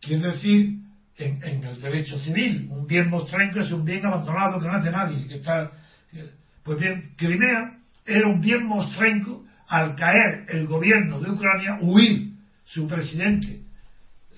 [0.00, 0.83] quiere decir
[1.16, 5.26] en, el derecho civil, un bien mostrenko es un bien abandonado que no hace nadie.
[5.26, 5.70] Que está,
[6.62, 12.32] pues bien, Crimea era un bien mostrenko al caer el gobierno de Ucrania, huir
[12.64, 13.60] su presidente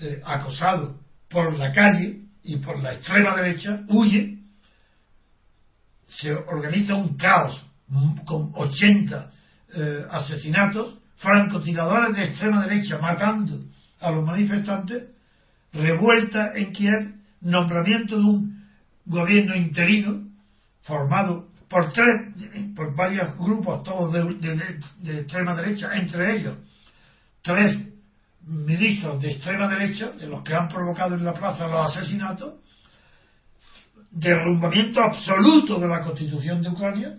[0.00, 4.38] eh, acosado por la calle, y por la extrema derecha huye,
[6.08, 7.60] se organiza un caos
[8.24, 9.30] con 80
[9.74, 13.64] eh, asesinatos, francotiradores de extrema derecha matando
[14.00, 15.08] a los manifestantes,
[15.72, 18.66] revuelta en Kiev, nombramiento de un
[19.04, 20.28] gobierno interino
[20.82, 22.32] formado por tres,
[22.74, 26.56] por varios grupos, todos de, de extrema derecha, entre ellos
[27.46, 27.78] tres
[28.44, 32.54] ministros de extrema derecha, de los que han provocado en la plaza los asesinatos,
[34.10, 37.18] derrumbamiento absoluto de la constitución de Ucrania,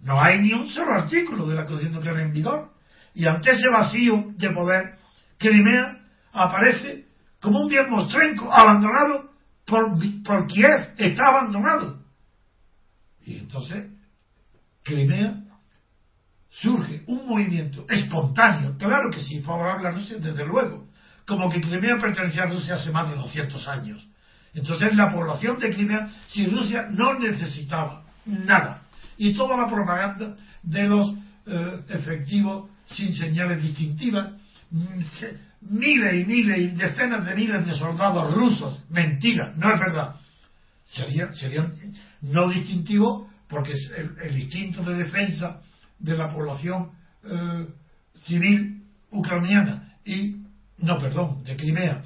[0.00, 2.70] No hay ni un solo artículo de la Constitución Ucraniana en vigor.
[3.14, 4.98] Y ante ese vacío de poder,
[5.38, 6.00] Crimea
[6.32, 7.06] aparece
[7.40, 9.30] como un bien mostrenco, abandonado
[9.64, 9.94] por,
[10.24, 12.02] por Kiev, está abandonado.
[13.24, 13.90] Y entonces,
[14.82, 15.42] Crimea
[16.48, 20.88] surge un movimiento espontáneo, claro que sí, favorable a Rusia, desde luego,
[21.26, 24.08] como que Crimea pertenecía a Rusia hace más de 200 años.
[24.54, 28.84] Entonces la población de Crimea, si Rusia no necesitaba nada,
[29.18, 31.14] y toda la propaganda de los
[31.46, 34.30] eh, efectivos sin señales distintivas,
[35.60, 40.14] miles y miles y decenas de miles de soldados rusos, mentira, no es verdad,
[40.86, 41.74] serían
[42.22, 43.72] no distintivos porque
[44.24, 45.60] el, instinto de defensa
[45.98, 46.90] de la población
[47.24, 47.66] eh,
[48.24, 49.94] civil ucraniana.
[50.04, 50.36] Y,
[50.78, 52.02] no, perdón, de Crimea,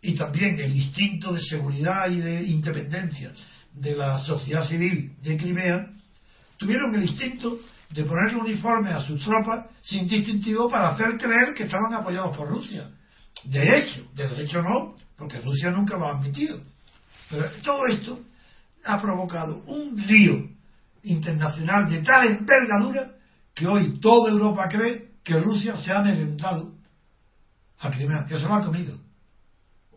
[0.00, 3.32] y también el instinto de seguridad y de independencia
[3.72, 5.90] de la sociedad civil de Crimea,
[6.56, 7.58] tuvieron el instinto
[7.90, 12.48] de ponerle uniforme a sus tropas sin distintivo para hacer creer que estaban apoyados por
[12.48, 12.90] Rusia.
[13.44, 16.60] De hecho, de derecho no, porque Rusia nunca lo ha admitido.
[17.30, 18.20] Pero todo esto
[18.84, 20.48] ha provocado un lío
[21.02, 23.12] internacional de tal envergadura
[23.54, 26.72] que hoy toda Europa cree que Rusia se ha merendado
[27.78, 28.98] a Crimea, que se lo ha comido.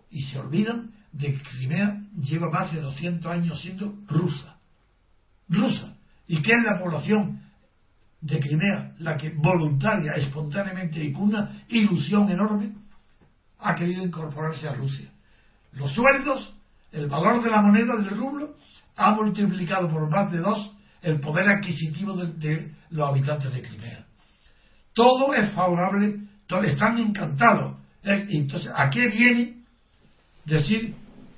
[0.10, 4.58] Y se olvidan de que Crimea lleva más de 200 años siendo rusa.
[5.48, 5.96] Rusa.
[6.28, 7.42] Y que es la población
[8.22, 12.74] de Crimea la que voluntaria, espontáneamente y con una ilusión enorme
[13.60, 15.10] ha querido incorporarse a Rusia.
[15.74, 16.54] Los sueldos,
[16.92, 18.56] el valor de la moneda del rublo,
[18.96, 24.06] ha multiplicado por más de dos el poder adquisitivo de, los habitantes de Crimea.
[24.94, 26.20] Todo es favorable,
[26.66, 27.78] están encantados.
[28.04, 29.64] Eh, entonces, ¿a qué viene
[30.46, 30.96] decir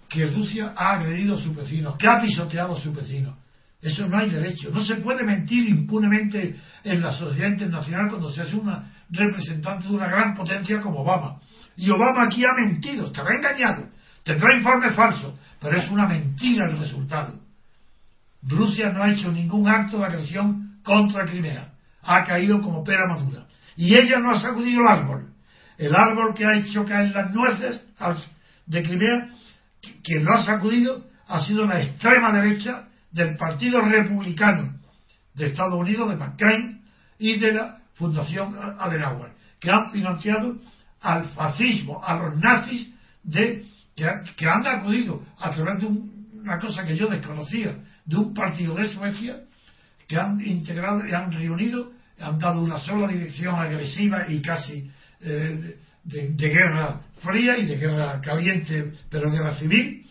[0.10, 3.36] que Rusia ha agredido a sus vecinos, que ha pisoteado a sus vecinos?
[3.82, 4.70] Eso no hay derecho.
[4.72, 9.96] No se puede mentir impunemente en la sociedad internacional cuando se hace una representante de
[9.96, 11.39] una gran potencia como Obama.
[11.76, 13.89] Y Obama aquí ha mentido, estará engañado,
[14.24, 17.39] tendrá informes falsos, pero es una mentira el resultado.
[18.44, 21.74] Rusia no ha hecho ningún acto de agresión contra Crimea.
[22.04, 23.46] Ha caído como pera madura.
[23.76, 25.34] Y ella no ha sacudido el árbol.
[25.78, 27.84] El árbol que ha hecho caer las nueces
[28.67, 29.28] de Crimea,
[30.04, 34.74] quien lo ha sacudido ha sido la extrema derecha del Partido Republicano
[35.34, 36.82] de Estados Unidos, de McCain,
[37.17, 40.58] y de la Fundación Adenauer, que han financiado
[41.02, 42.93] al fascismo, a los nazis,
[43.24, 43.63] de,
[43.95, 48.88] que, han acudido a través de una cosa que yo desconocía, de un partido de
[48.88, 49.41] Suecia,
[50.08, 54.89] que han integrado y han reunido, han dado una sola dirección agresiva y casi
[55.21, 60.04] eh, de, guerra fría y de guerra caliente, pero guerra civil,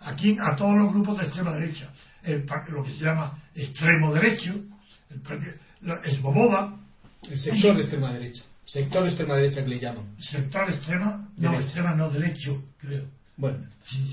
[0.00, 1.90] aquí a todos los grupos de extrema derecha
[2.22, 4.54] el, lo que se llama extremo derecho,
[5.10, 6.76] el, es Boboda.
[7.22, 8.42] El sector de extrema derecha.
[8.64, 10.16] Sector extrema derecha que le llaman.
[10.18, 13.06] Sector extrema, no, extrema no, derecho, creo.
[13.36, 13.66] Bueno.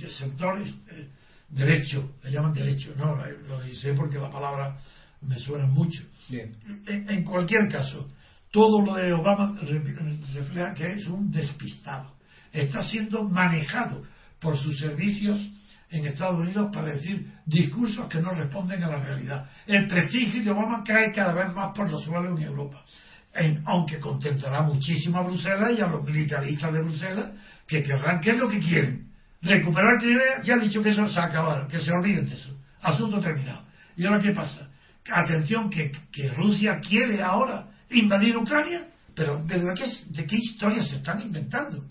[0.09, 1.07] sector eh,
[1.49, 4.77] derecho, le llaman derecho, no, lo sé porque la palabra
[5.21, 6.03] me suena mucho.
[6.29, 6.55] Bien.
[6.87, 8.07] En, cualquier caso,
[8.51, 12.13] todo lo de Obama refleja que es un despistado.
[12.51, 14.03] Está siendo manejado
[14.39, 15.37] por sus servicios
[15.89, 19.49] en Estados Unidos para decir discursos que no responden a la realidad.
[19.65, 22.83] El prestigio de Obama cae cada vez más por los suelos en Europa,
[23.65, 27.31] aunque contentará muchísimo a Bruselas y a los militaristas de Bruselas
[27.65, 29.07] que querrán, ¿qué es lo que quieren?
[29.41, 32.57] Recuperar Crimea, ya ha dicho que eso se ha acabado, que se olviden de eso.
[32.81, 33.63] Asunto terminado.
[33.95, 34.69] ¿Y ahora qué pasa?
[35.09, 35.91] Atención, que,
[36.35, 41.85] Rusia quiere ahora invadir Ucrania, pero ¿de qué, de qué historias se están inventando?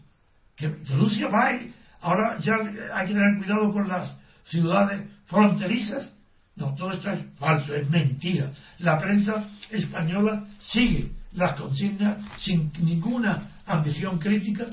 [0.55, 1.59] Que Rusia va a
[2.07, 2.55] Ahora ya
[2.95, 6.15] hay que tener cuidado con las ciudades fronterizas.
[6.55, 8.53] No, todo esto es falso, es mentira.
[8.79, 14.67] La prensa española sigue las consignas sin ninguna ambición crítica,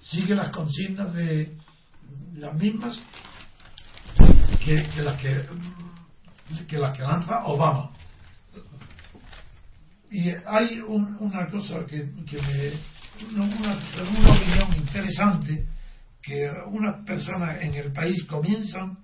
[0.00, 1.54] sigue las consignas de
[2.36, 2.98] las mismas
[4.64, 5.44] que, las que,
[6.66, 7.90] que las que lanza Obama.
[10.10, 15.66] Y hay una cosa que, que me, una, una opinión interesante
[16.22, 18.98] que unas personas en el país comienzan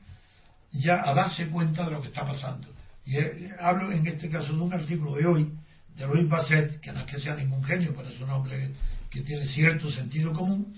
[0.73, 2.69] ya a darse cuenta de lo que está pasando.
[3.05, 5.53] Y eh, hablo en este caso de un artículo de hoy,
[5.97, 8.71] de Luis Basset, que no es que sea ningún genio, pero es un hombre
[9.11, 10.75] que, tiene cierto sentido común,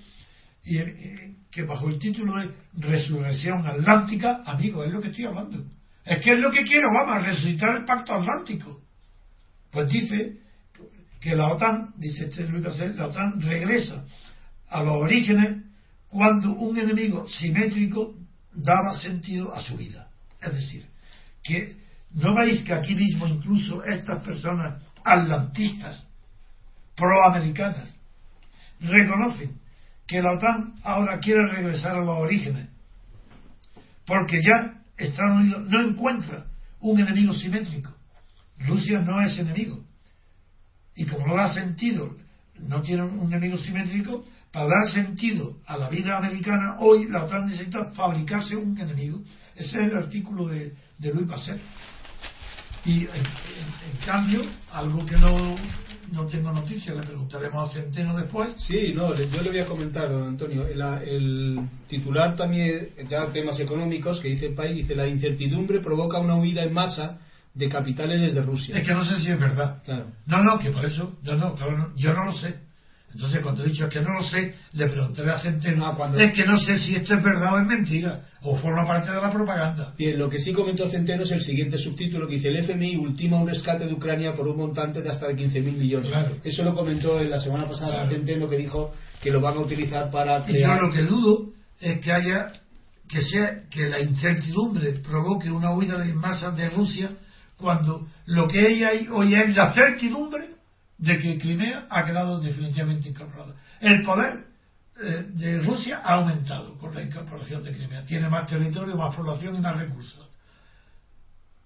[0.63, 5.65] y eh, que bajo el título de Resurrección Atlántica, amigo, es lo que estoy hablando.
[6.05, 8.83] Es que es lo que quiere Obama, resucitar el pacto atlántico.
[9.71, 10.39] Pues dice
[11.21, 14.05] que la OTAN, dice este Luis Basset, la OTAN regresa
[14.69, 15.66] a los orígenes
[16.17, 18.15] cuando un enemigo simétrico
[18.55, 20.09] daba sentido a su vida.
[20.41, 20.87] Es decir,
[21.43, 21.77] que
[22.17, 26.03] ¿No veis que aquí mismo incluso estas personas atlantistas,
[26.97, 27.95] proamericanas,
[28.81, 29.61] reconocen
[30.07, 32.69] que la OTAN ahora quiere regresar a los orígenes?
[34.07, 36.47] Porque ya Estados Unidos no encuentra
[36.81, 37.93] un enemigo simétrico.
[38.61, 39.85] Rusia no es enemigo.
[40.95, 42.17] Y como no da sentido,
[42.59, 47.47] no tiene un enemigo simétrico, para dar sentido a la vida americana, hoy la OTAN
[47.47, 49.21] necesita fabricarse un enemigo.
[49.55, 51.61] Ese es el artículo de, de Luis Passet.
[52.85, 55.57] Y en, cambio, algo que no,
[56.13, 58.55] no tengo noticia, le preguntaremos a Centeno después.
[58.59, 60.67] Sí, no, yo le voy a comentar, don Antonio.
[60.67, 66.21] El, el titular también, ya temas económicos, que dice el país, dice la incertidumbre provoca
[66.21, 67.19] una huida en masa
[67.55, 68.79] de capitales desde Rusia.
[68.79, 69.83] Es que no sé si es verdad.
[69.85, 70.13] Claro.
[70.27, 72.66] No, no, que por eso, yo no, claro, yo no lo sé.
[73.17, 76.45] Entonces, cuando he dicho que no lo sé, le pregunté a Centeno, ah, es que
[76.45, 79.95] no sé si esto es verdad o es mentira, o forma parte de la propaganda.
[79.97, 83.41] Bien, lo que sí comentó Centeno es el siguiente subtítulo que dice: el FMI ultima
[83.41, 86.13] un rescate de Ucrania por un montante de hasta de 15.000 millones.
[86.45, 90.11] Eso lo comentó en la semana pasada Centeno, que dijo que lo van a utilizar
[90.11, 90.79] para crear.
[90.79, 91.47] Y yo lo que dudo
[91.81, 92.53] es que haya
[93.09, 97.13] que sea que la incertidumbre provoque una huida de masas de Rusia
[97.57, 100.56] cuando lo que hay hoy es la certidumbre
[100.99, 103.55] de que Crimea ha quedado definitivamente incorporada.
[103.81, 104.47] El poder
[104.99, 108.05] eh, de Rusia ha aumentado con la incorporación de Crimea.
[108.05, 110.27] Tiene más territorio, más población y más recursos.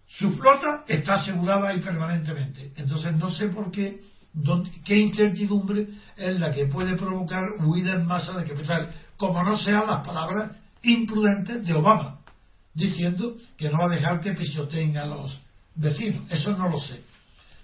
[0.08, 2.72] Su flota está asegurada ahí permanentemente.
[2.74, 4.00] Entonces no sé por qué,
[4.84, 9.86] qué incertidumbre es la que puede provocar huida en masa de capital, como no sean
[9.86, 10.50] las palabras
[10.82, 12.18] imprudentes de Obama,
[12.74, 15.38] diciendo que no va a dejar que pisoteen a los
[15.76, 16.24] vecinos.
[16.30, 17.02] Eso no lo sé.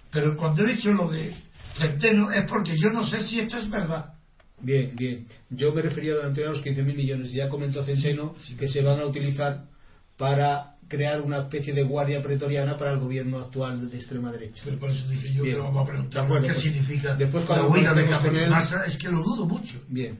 [0.09, 1.35] Pero cuando he dicho lo de
[1.77, 4.13] Centeno es porque yo no sé si esto es verdad.
[4.59, 5.27] Bien, bien.
[5.49, 7.31] Yo me refería durante a los 15.000 millones.
[7.31, 9.65] Ya comentó Centeno que se van a utilizar
[10.17, 14.63] para crear una especie de guardia pretoriana para el gobierno actual de extrema derecha.
[14.65, 17.93] Pero por eso dije yo que vamos a preguntar qué pues, significa después cuando la
[17.93, 18.83] de capital.
[18.85, 19.81] Es que lo dudo mucho.
[19.89, 20.19] Bien.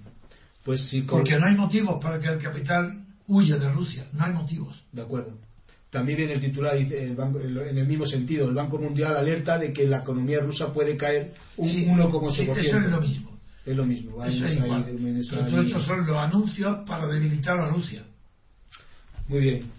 [0.63, 4.08] Pues sí, Porque no hay motivos para que el capital huya de Rusia.
[4.12, 4.84] No hay motivos.
[4.91, 5.38] De acuerdo.
[5.89, 8.50] También viene el titular en el mismo sentido.
[8.50, 12.32] El Banco Mundial alerta de que la economía rusa puede caer un 1,8%.
[12.34, 13.38] Sí, eso es lo mismo.
[13.65, 14.23] Es lo mismo.
[14.23, 14.86] Eso es igual.
[14.88, 18.04] estos son los anuncios para debilitar a Rusia.
[19.28, 19.71] Muy bien.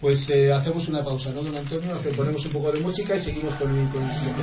[0.00, 1.98] Pues eh, hacemos una pausa, ¿no, don Antonio?
[2.14, 4.42] Ponemos un poco de música y seguimos con el, con el siguiente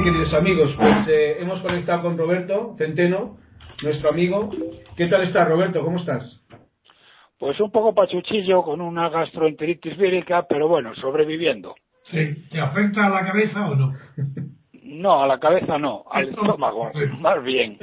[0.00, 3.36] Bien, queridos amigos, pues eh, hemos conectado con Roberto Centeno,
[3.82, 4.48] nuestro amigo.
[4.96, 5.82] ¿Qué tal estás, Roberto?
[5.82, 6.22] ¿Cómo estás?
[7.36, 11.74] Pues un poco pachuchillo con una gastroenteritis vírica, pero bueno, sobreviviendo.
[12.12, 12.46] Sí.
[12.48, 13.94] ¿Te afecta a la cabeza o no?
[14.84, 16.90] No, a la cabeza no, al estómago,
[17.20, 17.76] más bien.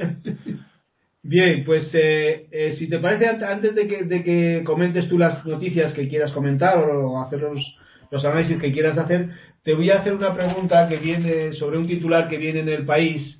[1.22, 5.44] Bien, pues eh, eh, si te parece, antes de que, de que comentes tú las
[5.44, 7.60] noticias que quieras comentar o hacer los,
[8.10, 9.28] los análisis que quieras hacer,
[9.66, 12.86] te voy a hacer una pregunta que viene sobre un titular que viene en el
[12.86, 13.36] país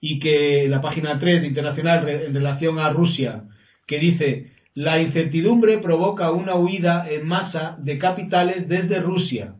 [0.00, 3.44] y que la página 3 internacional en relación a Rusia,
[3.86, 9.54] que dice, la incertidumbre provoca una huida en masa de capitales desde Rusia.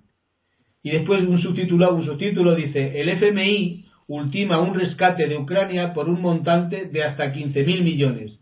[0.83, 6.09] Y después un subtítulo, un subtítulo dice, el FMI ultima un rescate de Ucrania por
[6.09, 8.33] un montante de hasta 15.000 millones.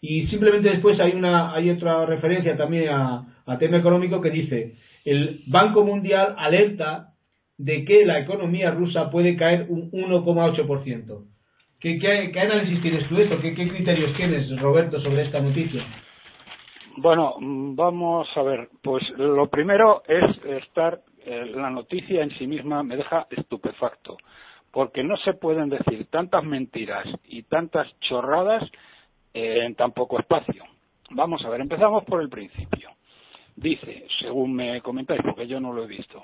[0.00, 5.42] Y simplemente después hay, una, hay otra referencia también a tema económico que dice, el
[5.46, 7.12] Banco Mundial alerta
[7.58, 11.24] de que la economía rusa puede caer un 1,8%.
[11.80, 13.40] ¿Qué, qué, análisis tienes tú esto?
[13.40, 15.84] ¿Qué, criterios tienes, Roberto, sobre esta noticia?
[16.96, 18.68] Bueno, vamos a ver.
[18.82, 21.00] Pues lo primero es estar.
[21.24, 24.16] Eh, la noticia en sí misma me deja estupefacto.
[24.70, 28.62] Porque no se pueden decir tantas mentiras y tantas chorradas
[29.34, 30.64] en tan poco espacio.
[31.10, 32.90] Vamos a ver, empezamos por el principio.
[33.56, 36.22] Dice, según me comentáis, porque yo no lo he visto,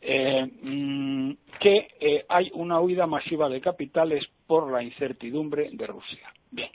[0.00, 6.32] eh, mm, que eh, hay una huida masiva de capitales por la incertidumbre de Rusia.
[6.50, 6.68] Bien.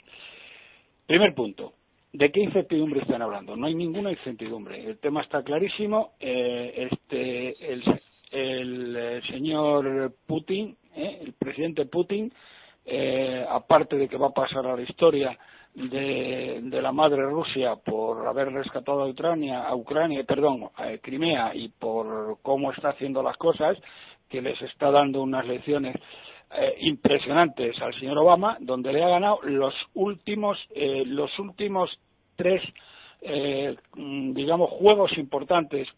[1.06, 1.74] Primer punto.
[2.12, 3.54] ¿De qué incertidumbre están hablando?
[3.54, 4.84] No hay ninguna incertidumbre.
[4.84, 6.14] El tema está clarísimo.
[6.18, 7.82] Eh, este, el,
[8.32, 12.32] el, señor Putin, el presidente Putin,
[13.48, 15.38] aparte de que va a pasar a la historia
[15.74, 21.68] de, la madre Rusia por haber rescatado a Ucrania, a Ucrania, perdón, a Crimea y
[21.68, 23.76] por cómo está haciendo las cosas,
[24.28, 25.96] que les está dando unas lecciones
[26.52, 31.90] eh, impresionantes al señor Obama, donde le ha ganado los últimos, eh, los últimos
[32.36, 32.62] tres,
[33.22, 35.88] eh, mm, digamos, juegos importantes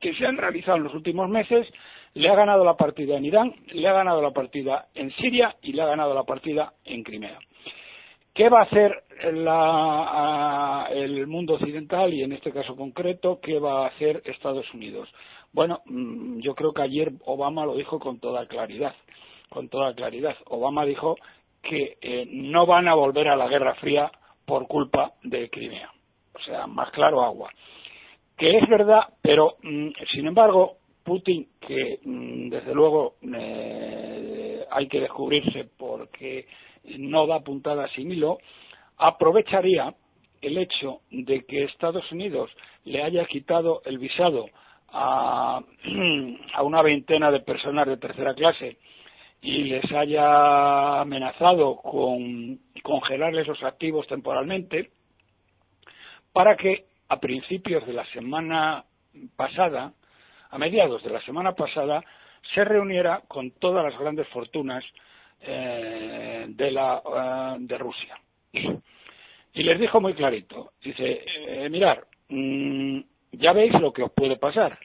[0.00, 1.66] que se han realizado en los últimos meses,
[2.14, 5.72] le ha ganado la partida en Irán, le ha ganado la partida en Siria y
[5.72, 7.38] le ha ganado la partida en Crimea.
[8.34, 9.04] ¿Qué va a hacer
[10.90, 15.08] el mundo occidental y en este caso concreto, qué va a hacer Estados Unidos?
[15.52, 18.92] Bueno, mm, yo creo que ayer Obama lo dijo con toda claridad,
[19.48, 20.34] con toda claridad.
[20.46, 21.14] Obama dijo
[21.62, 24.10] que eh, no van a volver a la Guerra Fría
[24.44, 25.92] por culpa de Crimea.
[26.34, 27.50] O sea, más claro agua.
[28.36, 35.00] Que es verdad, pero mm, sin embargo, Putin, que mm, desde luego eh, hay que
[35.00, 36.46] descubrirse porque
[36.98, 38.38] no da puntada sin hilo,
[38.96, 39.94] aprovecharía
[40.40, 42.50] el hecho de que Estados Unidos
[42.84, 44.46] le haya quitado el visado
[44.96, 45.62] a,
[46.62, 48.78] una veintena de personas de tercera clase
[49.42, 54.90] y les haya amenazado con congelarles esos activos temporalmente
[56.32, 58.84] para que a principios de la semana
[59.36, 59.92] pasada,
[60.50, 62.02] a mediados de la semana pasada,
[62.54, 64.84] se reuniera con todas las grandes fortunas
[65.46, 68.18] eh, de, la, eh, de Rusia.
[68.52, 73.00] Y les dijo muy clarito, dice, eh, mirar, mm,
[73.32, 74.78] ya veis lo que os puede pasar,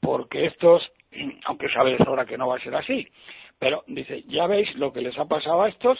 [0.00, 0.82] porque estos,
[1.44, 3.08] aunque sabéis ahora que no va a ser así,
[3.58, 5.98] pero dice, ya veis lo que les ha pasado a estos,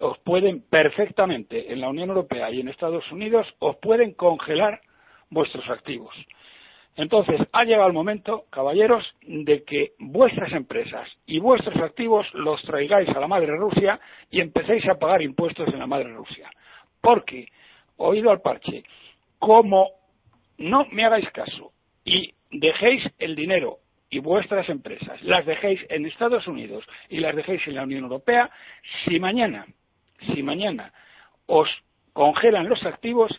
[0.00, 4.80] os pueden perfectamente en la Unión Europea y en Estados Unidos, os pueden congelar
[5.30, 6.14] vuestros activos.
[6.98, 13.08] Entonces, ha llegado el momento, caballeros, de que vuestras empresas y vuestros activos los traigáis
[13.10, 14.00] a la madre Rusia
[14.32, 16.50] y empecéis a pagar impuestos en la madre Rusia.
[17.00, 17.46] Porque,
[17.98, 18.82] oído al parche,
[19.38, 19.90] como
[20.58, 21.70] no me hagáis caso
[22.04, 23.78] y dejéis el dinero
[24.10, 28.50] y vuestras empresas las dejéis en Estados Unidos y las dejéis en la Unión Europea,
[29.04, 29.66] si mañana,
[30.34, 30.92] si mañana
[31.46, 31.68] os
[32.12, 33.30] congelan los activos,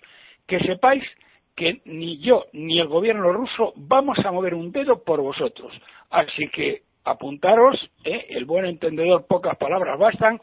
[0.48, 1.04] que sepáis
[1.60, 5.74] que ni yo ni el gobierno ruso vamos a mover un dedo por vosotros.
[6.10, 8.28] Así que apuntaros, ¿eh?
[8.30, 10.40] el buen entendedor, pocas palabras bastan,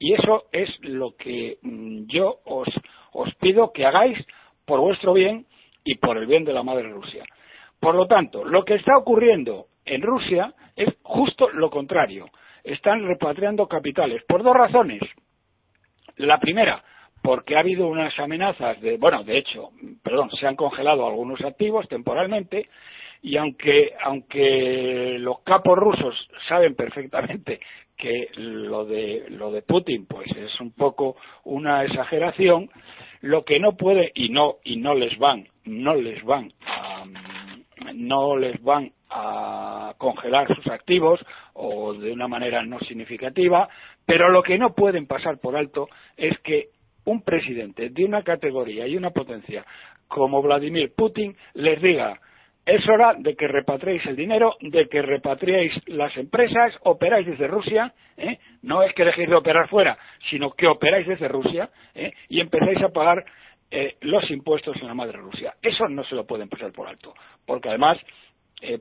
[0.00, 2.68] y eso es lo que mm, yo os,
[3.12, 4.18] os pido que hagáis
[4.64, 5.46] por vuestro bien
[5.84, 7.24] y por el bien de la madre Rusia.
[7.78, 12.26] Por lo tanto, lo que está ocurriendo en Rusia es justo lo contrario.
[12.64, 15.00] Están repatriando capitales por dos razones.
[16.16, 16.82] La primera,
[17.22, 19.70] porque ha habido unas amenazas de, bueno, de hecho,
[20.02, 22.68] perdón, se han congelado algunos activos temporalmente
[23.22, 26.14] y aunque aunque los capos rusos
[26.48, 27.60] saben perfectamente
[27.96, 32.70] que lo de lo de Putin pues es un poco una exageración,
[33.22, 37.04] lo que no puede y no y no les van, no les van a,
[37.94, 41.20] no les van a congelar sus activos
[41.54, 43.68] o de una manera no significativa,
[44.04, 46.68] pero lo que no pueden pasar por alto es que
[47.06, 49.64] un presidente de una categoría y una potencia
[50.06, 52.20] como Vladimir Putin les diga
[52.66, 57.94] es hora de que repatriéis el dinero, de que repatriéis las empresas, operáis desde Rusia,
[58.16, 58.38] ¿eh?
[58.62, 59.96] no es que dejéis de operar fuera,
[60.28, 62.12] sino que operáis desde Rusia ¿eh?
[62.28, 63.24] y empecéis a pagar
[63.70, 65.54] eh, los impuestos en la madre Rusia.
[65.62, 67.14] Eso no se lo pueden pasar por alto,
[67.46, 67.98] porque además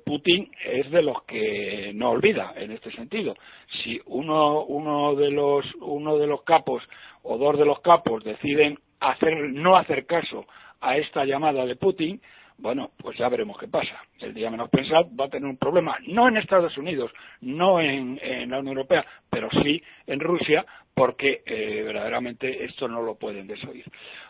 [0.05, 3.35] Putin es de los que no olvida en este sentido.
[3.83, 6.81] Si uno, uno de los uno de los capos
[7.23, 10.45] o dos de los capos deciden hacer, no hacer caso
[10.81, 12.21] a esta llamada de Putin,
[12.57, 14.01] bueno, pues ya veremos qué pasa.
[14.19, 17.11] El día menos pensado va a tener un problema, no en Estados Unidos,
[17.41, 18.15] no en,
[18.49, 23.83] la Unión Europea, pero sí en Rusia, porque eh, verdaderamente esto no lo pueden desoír.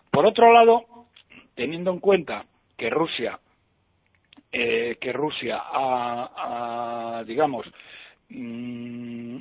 [0.09, 0.85] Por otro lado,
[1.53, 2.45] teniendo en cuenta
[2.77, 3.39] que Rusia,
[4.57, 7.65] eh, que Rusia ha, digamos,
[8.29, 9.35] mm,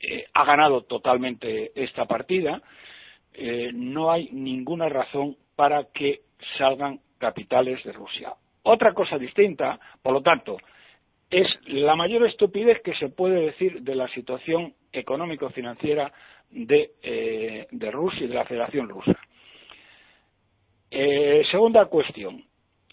[0.00, 2.60] eh, ha ganado totalmente esta partida,
[3.32, 6.24] eh, no hay ninguna razón para que
[6.58, 8.34] salgan capitales de Rusia.
[8.64, 10.58] Otra cosa distinta, por lo tanto,
[11.30, 16.12] es la mayor estupidez que se puede decir de la situación económico-financiera
[16.50, 19.18] de, de, Rusia y de la Federación Rusa.
[21.50, 22.44] segunda cuestión.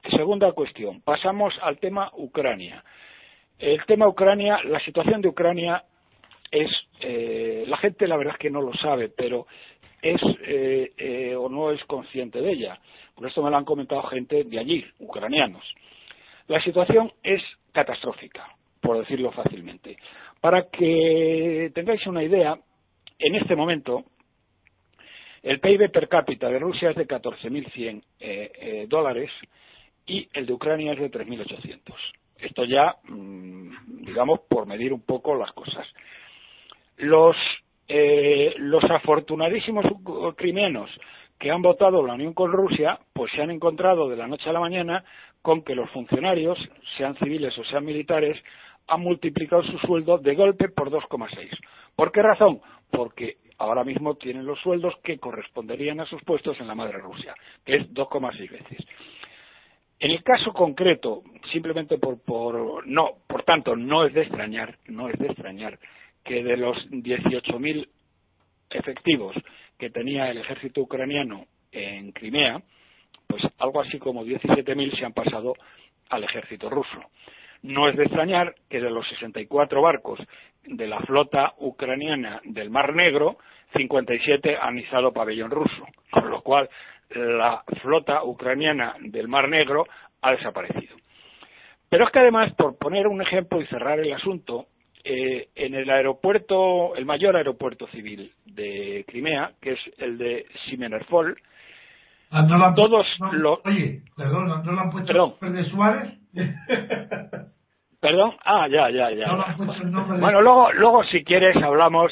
[0.09, 1.01] Segunda cuestión.
[1.01, 2.83] Pasamos al tema Ucrania.
[3.59, 5.83] el tema Ucrania, la situación de Ucrania
[6.49, 9.45] es, eh, la gente la verdad es que no lo sabe, pero
[10.01, 12.79] es eh, eh, o no es consciente de ella.
[13.15, 15.63] Por esto me lo han comentado gente de allí, ucranianos.
[16.47, 17.41] La situación es
[17.71, 18.47] catastrófica,
[18.81, 19.97] por decirlo fácilmente.
[20.41, 22.57] Para que tengáis una idea,
[23.19, 24.03] en este momento
[25.43, 29.29] el PIB per cápita de Rusia es de 14.100 eh, dólares
[30.11, 31.95] y el de Ucrania es de 3.800.
[32.37, 35.87] Esto ya, mm, digamos, por medir un poco las cosas.
[36.97, 37.37] Los,
[37.87, 39.85] eh, los afortunadísimos
[40.35, 40.89] crimeanos
[41.39, 44.53] que han votado la unión con Rusia, pues se han encontrado de la noche a
[44.53, 45.03] la mañana
[45.41, 46.59] con que los funcionarios,
[46.97, 48.37] sean civiles o sean militares,
[48.87, 51.49] han multiplicado su sueldo de golpe por 2,6.
[51.95, 52.59] ¿Por qué razón?
[52.91, 57.33] Porque ahora mismo tienen los sueldos que corresponderían a sus puestos en la madre Rusia,
[57.65, 58.85] que es 2,6 veces.
[60.01, 61.21] En el caso concreto,
[61.51, 65.77] simplemente por, por, no, por tanto, no es de extrañar, no es de extrañar
[66.23, 67.87] que de los 18.000
[68.71, 69.35] efectivos
[69.77, 72.63] que tenía el ejército ucraniano en Crimea,
[73.27, 75.53] pues algo así como 17.000 se han pasado
[76.09, 76.99] al ejército ruso.
[77.61, 80.19] No es de extrañar que de los 64 barcos
[80.63, 83.37] de la flota ucraniana del Mar Negro,
[83.75, 86.69] 57 han izado pabellón ruso, con lo cual
[87.15, 89.85] la flota ucraniana del Mar Negro
[90.21, 90.95] ha desaparecido.
[91.89, 94.67] Pero es que además, por poner un ejemplo y cerrar el asunto,
[95.03, 101.35] eh, en el aeropuerto, el mayor aeropuerto civil de Crimea, que es el de Simenerfol,
[102.29, 103.59] ah, todos los...
[103.65, 106.13] Oye, perdón, ¿no lo han puesto el nombre de Suárez?
[107.99, 109.55] Perdón, ah, ya, ya, ya.
[110.19, 112.11] bueno, luego, luego si quieres hablamos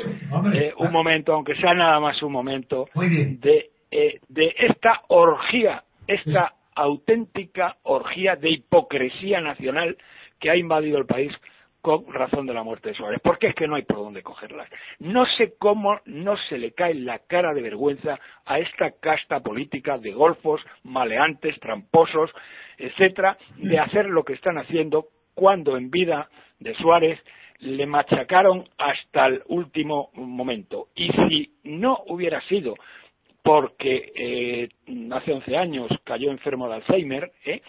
[0.53, 6.53] eh, un momento, aunque sea nada más un momento, de eh, de esta orgía, esta
[6.75, 9.97] auténtica orgía de hipocresía nacional
[10.39, 11.31] que ha invadido el país
[11.81, 14.69] con razón de la muerte de Suárez, porque es que no hay por dónde cogerlas.
[14.99, 19.97] No sé cómo no se le cae la cara de vergüenza a esta casta política
[19.97, 22.31] de golfos, maleantes, tramposos,
[22.77, 26.29] etcétera, de hacer lo que están haciendo cuando en vida
[26.59, 27.19] de Suárez
[27.59, 30.87] le machacaron hasta el último momento.
[30.95, 32.75] Y si no hubiera sido
[33.43, 34.69] porque eh,
[35.11, 37.61] hace 11 años cayó enfermo de Alzheimer, ¿eh?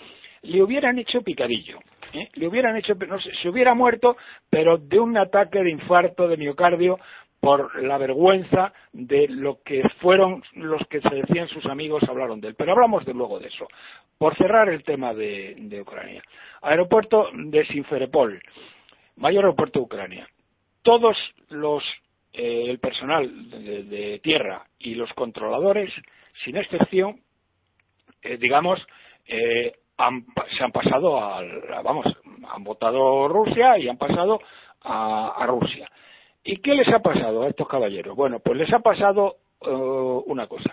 [0.42, 1.78] le hubieran hecho picadillo.
[2.12, 2.28] ¿eh?
[2.34, 4.16] Le hubieran hecho, no sé, se hubiera muerto,
[4.48, 6.98] pero de un ataque de infarto de miocardio
[7.40, 12.48] por la vergüenza de lo que fueron los que se decían sus amigos hablaron de
[12.48, 12.54] él.
[12.54, 13.66] Pero hablamos de luego de eso.
[14.18, 16.22] Por cerrar el tema de, Ucrania.
[16.60, 18.42] Aeropuerto de Sinferopol,
[19.16, 20.28] mayor aeropuerto de Ucrania.
[20.82, 21.16] Todos
[21.48, 21.82] los
[22.32, 25.92] eh, el personal de, tierra y los controladores,
[26.44, 27.20] sin excepción,
[28.22, 28.78] eh, digamos,
[29.26, 29.72] eh,
[30.56, 32.06] se han pasado al, vamos,
[32.48, 34.40] han votado Rusia y han pasado
[34.82, 35.90] a, Rusia.
[36.44, 38.16] ¿Y qué les ha pasado a estos caballeros?
[38.16, 40.72] Bueno, pues les ha pasado una cosa,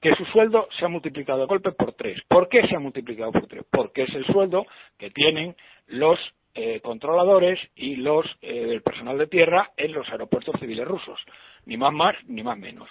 [0.00, 2.20] que su sueldo se ha multiplicado de golpe por tres.
[2.28, 3.64] ¿Por qué se ha multiplicado por tres?
[3.68, 4.66] Porque es el sueldo
[4.98, 5.56] que tienen
[5.88, 6.18] los
[6.54, 11.20] eh, controladores y los eh, el personal de tierra en los aeropuertos civiles rusos,
[11.66, 12.88] ni más más ni más menos.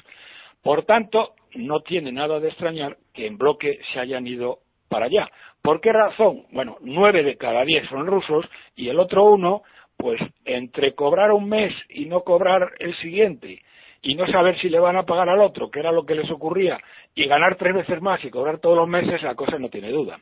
[0.62, 4.60] Por tanto, no tiene nada de extrañar que en bloque se hayan ido
[4.90, 5.30] para allá.
[5.62, 6.46] ¿Por qué razón?
[6.52, 8.46] Bueno, nueve de cada diez son rusos
[8.76, 9.64] y el otro uno,
[9.98, 13.62] pues entre cobrar un mes y no cobrar el siguiente
[14.02, 16.30] y no saber si le van a pagar al otro, que era lo que les
[16.32, 16.80] ocurría,
[17.14, 20.20] y ganar tres veces más y cobrar todos los meses, la cosa no tiene duda.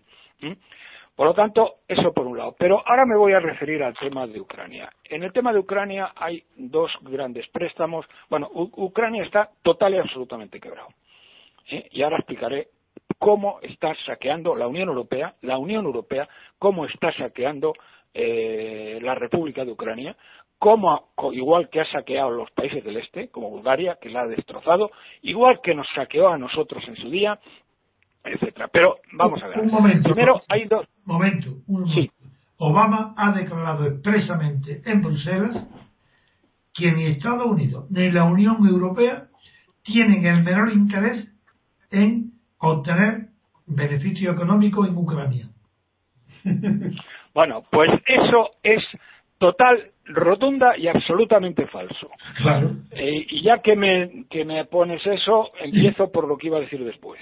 [1.20, 2.56] Por lo tanto, eso por un lado.
[2.58, 4.90] Pero ahora me voy a referir al tema de Ucrania.
[5.04, 8.06] En el tema de Ucrania hay dos grandes préstamos.
[8.30, 10.88] Bueno, Ucrania está total y absolutamente quebrado.
[11.70, 11.90] ¿eh?
[11.92, 12.70] Y ahora explicaré
[13.18, 16.26] cómo está saqueando la Unión Europea, la Unión Europea,
[16.58, 17.74] cómo está saqueando
[18.14, 20.16] eh, la República de Ucrania,
[20.58, 24.92] cómo, igual que ha saqueado los países del este, como Bulgaria, que la ha destrozado,
[25.24, 27.38] igual que nos saqueó a nosotros en su día,
[28.24, 28.68] etcétera.
[28.72, 29.60] Pero vamos a ver.
[29.60, 30.14] Un momento.
[30.14, 30.88] Primero hay dos.
[31.06, 31.50] Momento.
[31.94, 32.10] Sí.
[32.58, 35.66] Obama ha declarado expresamente en Bruselas
[36.74, 39.28] que ni Estados Unidos ni la Unión Europea
[39.84, 41.28] tienen el menor interés
[41.92, 43.28] en obtener
[43.66, 45.50] beneficio económico en Ucrania.
[47.32, 48.84] Bueno, pues eso es
[49.38, 52.10] total, rotunda y absolutamente falso.
[52.38, 52.72] Claro.
[52.92, 56.62] Eh, y ya que me, que me pones eso, empiezo por lo que iba a
[56.62, 57.22] decir después.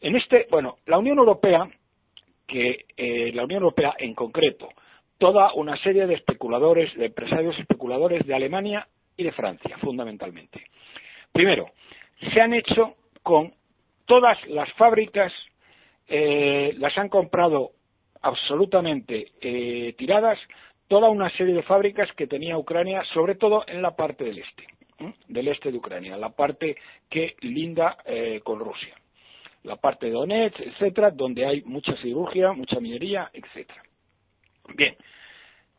[0.00, 1.68] En este, bueno, la Unión Europea,
[2.46, 4.68] que eh, la Unión Europea en concreto,
[5.18, 8.86] toda una serie de especuladores, de empresarios especuladores de Alemania
[9.16, 10.62] y de Francia, fundamentalmente.
[11.32, 11.70] Primero,
[12.32, 13.54] se han hecho con
[14.04, 15.32] todas las fábricas,
[16.08, 17.70] eh, las han comprado
[18.22, 20.38] absolutamente eh, tiradas
[20.88, 24.66] toda una serie de fábricas que tenía Ucrania, sobre todo en la parte del este,
[25.26, 26.76] del este de Ucrania, la parte
[27.10, 27.96] que linda
[28.44, 28.94] con Rusia,
[29.66, 33.82] la parte de Donetsk, etcétera, donde hay mucha cirugía, mucha minería, etcétera.
[34.74, 34.96] Bien,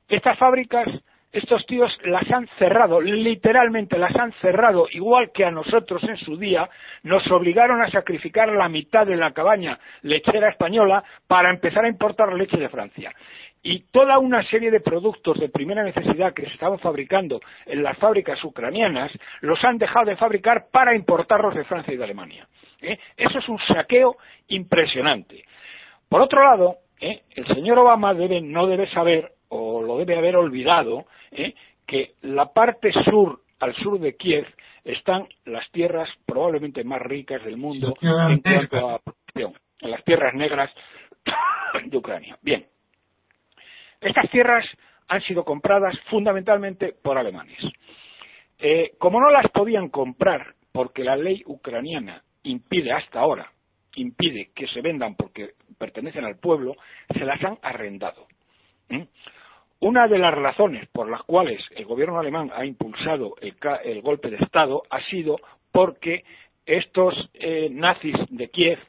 [0.08, 0.88] estas fábricas
[1.32, 6.38] estos tíos las han cerrado, literalmente las han cerrado, igual que a nosotros en su
[6.38, 6.70] día
[7.04, 12.34] nos obligaron a sacrificar la mitad de la cabaña lechera española para empezar a importar
[12.34, 13.14] leche de Francia.
[13.62, 17.98] Y toda una serie de productos de primera necesidad que se estaban fabricando en las
[17.98, 19.12] fábricas ucranianas
[19.42, 22.48] los han dejado de fabricar para importarlos de Francia y de Alemania.
[22.82, 23.00] ¿Eh?
[23.16, 24.18] Eso es un saqueo
[24.48, 25.44] impresionante.
[26.10, 27.24] Por otro lado, ¿eh?
[27.32, 31.54] el señor Obama debe, no debe saber o lo debe haber olvidado ¿eh?
[31.86, 34.46] que la parte sur, al sur de Kiev,
[34.84, 40.34] están las tierras probablemente más ricas del mundo en cuanto a producción, en las tierras
[40.34, 40.72] negras
[41.86, 42.38] de Ucrania.
[42.42, 42.66] Bien,
[44.00, 44.66] estas tierras
[45.10, 47.58] han sido compradas fundamentalmente por alemanes.
[48.60, 53.52] Eh, como no las podían comprar porque la ley ucraniana impide hasta ahora,
[53.96, 56.76] impide que se vendan porque pertenecen al pueblo,
[57.14, 58.28] se las han arrendado.
[59.80, 64.38] Una de las razones por las cuales el gobierno alemán ha impulsado el, golpe de
[64.38, 65.38] Estado ha sido
[65.72, 66.24] porque
[66.66, 68.80] estos eh, nazis de Kiev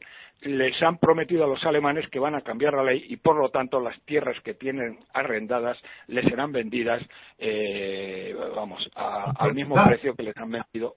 [0.42, 3.50] les han prometido a los alemanes que van a cambiar la ley y por lo
[3.50, 7.02] tanto las tierras que tienen arrendadas les serán vendidas
[7.38, 10.94] eh, vamos al mismo precio que les han vendido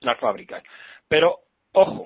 [0.00, 0.62] las fábricas.
[1.08, 1.38] Pero
[1.74, 2.04] ojo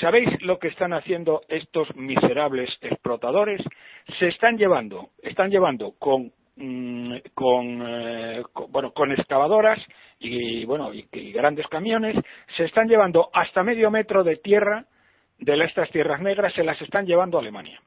[0.00, 3.60] ¿Sabéis lo que están haciendo estos miserables explotadores?
[4.18, 6.30] Se están llevando, están llevando con
[6.60, 9.78] Mm, con, eh, bueno con excavadoras
[10.18, 12.16] y bueno y, grandes camiones
[12.56, 14.84] se están llevando hasta medio metro de tierra
[15.38, 17.80] de estas tierras negras se las están llevando a Alemania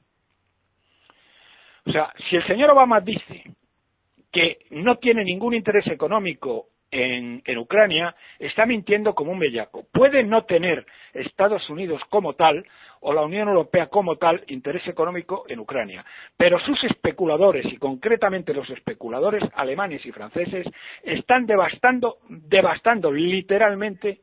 [1.85, 3.43] o sea si el señor Obama dice
[4.31, 9.85] que no tiene ningún interés económico en, Ucrania está mintiendo como un bellaco.
[9.91, 12.65] Puede no tener Estados Unidos como tal
[12.99, 16.05] o la Unión Europea como tal interés económico en Ucrania,
[16.37, 20.67] pero sus especuladores y concretamente los especuladores alemanes y franceses
[21.03, 24.19] están devastando, devastando literalmente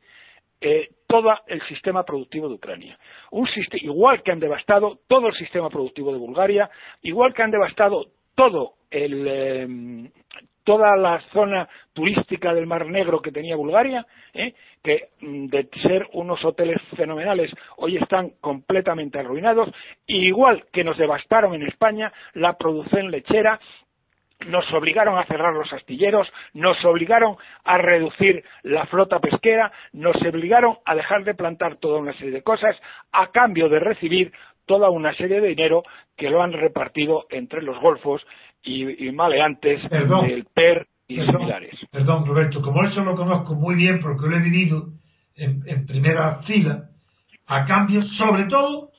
[0.61, 2.97] eh, todo el sistema productivo de Ucrania.
[3.81, 6.69] Igual que han devastado todo el sistema productivo de Bulgaria,
[7.01, 10.11] igual que han devastado todo el, em,
[10.69, 14.05] toda la zona turística del Mar Negro que tenía Bulgaria,
[14.35, 14.53] ¿eh?
[14.83, 19.67] que mm, de ser unos hoteles fenomenales hoy están completamente arruinados,
[20.05, 23.59] igual que nos devastaron en España la producción lechera,
[24.45, 30.77] nos obligaron a cerrar los astilleros, nos obligaron a reducir la flota pesquera, nos obligaron
[30.85, 32.79] a dejar de plantar toda una serie de cosas
[33.11, 34.31] a cambio de recibir
[34.67, 35.81] toda una serie de dinero
[36.15, 38.21] que lo han repartido entre los golfos
[38.63, 41.75] y, maleantes del PER y similares.
[41.91, 44.89] Perdón, Roberto, como eso lo conozco muy bien porque lo he vivido
[45.35, 46.89] en, primera fila,
[47.47, 48.91] a cambio, sobre todo,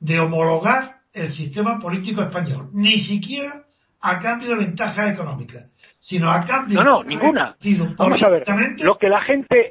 [0.00, 2.68] de homologar el sistema político español.
[2.72, 3.64] Ni siquiera
[4.00, 6.82] a cambio de ventajas económicas, sino a cambio.
[6.82, 7.56] No, no, ninguna.
[7.96, 8.44] Vamos a ver.
[8.78, 9.70] Lo que la gente.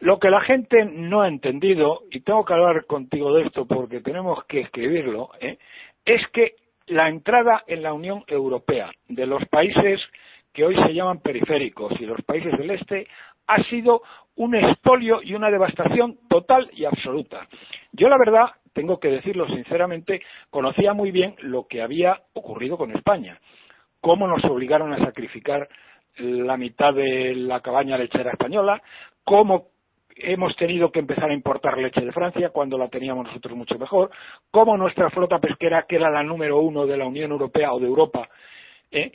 [0.00, 4.00] Lo que la gente no ha entendido, y tengo que hablar contigo de esto porque
[4.00, 5.56] tenemos que escribirlo, ¿eh?
[6.04, 6.56] es que
[6.86, 10.00] la entrada en la Unión Europea de los países
[10.52, 13.06] que hoy se llaman periféricos y los países del este
[13.46, 14.02] ha sido
[14.36, 17.46] un expolio y una devastación total y absoluta.
[17.92, 22.94] Yo la verdad, tengo que decirlo sinceramente, conocía muy bien lo que había ocurrido con
[22.94, 23.38] España,
[24.00, 25.68] cómo nos obligaron a sacrificar
[26.16, 28.82] la mitad de la cabaña lechera española,
[29.24, 29.68] cómo
[30.16, 34.10] hemos tenido que empezar a importar leche de Francia cuando la teníamos nosotros mucho mejor,
[34.50, 37.86] cómo nuestra flota pesquera, que era la número uno de la Unión Europea o de
[37.86, 38.28] Europa,
[38.90, 39.12] eh,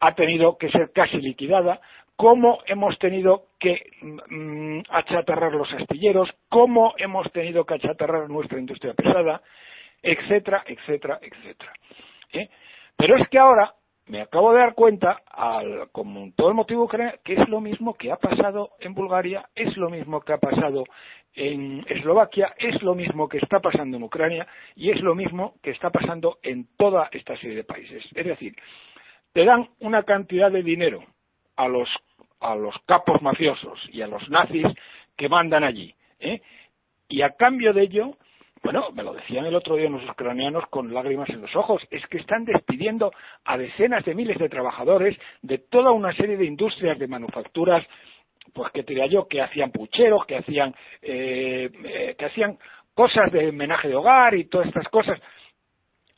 [0.00, 1.80] ha tenido que ser casi liquidada,
[2.16, 8.94] cómo hemos tenido que mm, achatarrar los astilleros, cómo hemos tenido que achatarrar nuestra industria
[8.94, 9.42] pesada,
[10.02, 11.72] etcétera, etcétera, etcétera.
[12.32, 12.48] ¿eh?
[12.96, 13.74] Pero es que ahora
[14.06, 18.12] me acabo de dar cuenta, al, como todo el motivo que es lo mismo que
[18.12, 20.84] ha pasado en Bulgaria, es lo mismo que ha pasado
[21.34, 25.70] en Eslovaquia, es lo mismo que está pasando en Ucrania y es lo mismo que
[25.70, 28.04] está pasando en toda esta serie de países.
[28.14, 28.54] Es decir,
[29.32, 31.04] te dan una cantidad de dinero
[31.56, 31.88] a los,
[32.40, 34.66] a los capos mafiosos y a los nazis
[35.16, 36.40] que mandan allí, ¿eh?
[37.08, 38.16] y a cambio de ello
[38.62, 42.04] bueno, me lo decían el otro día los ucranianos con lágrimas en los ojos, es
[42.06, 43.12] que están despidiendo
[43.44, 47.86] a decenas de miles de trabajadores de toda una serie de industrias de manufacturas,
[48.52, 52.58] pues que diría yo, que hacían pucheros, que hacían, eh, eh, que hacían
[52.94, 55.20] cosas de homenaje de hogar y todas estas cosas.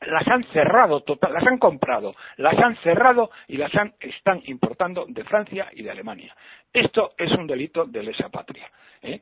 [0.00, 5.04] las han cerrado total, las han comprado, las han cerrado y las han, están importando
[5.08, 6.36] de Francia y de Alemania.
[6.72, 8.70] Esto es un delito de lesa patria.
[9.02, 9.20] ¿eh?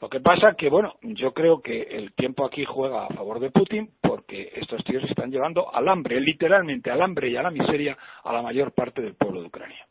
[0.00, 3.50] Lo que pasa que, bueno, yo creo que el tiempo aquí juega a favor de
[3.50, 7.96] Putin porque estos tíos están llevando al hambre, literalmente al hambre y a la miseria
[8.22, 9.86] a la mayor parte del pueblo de Ucrania.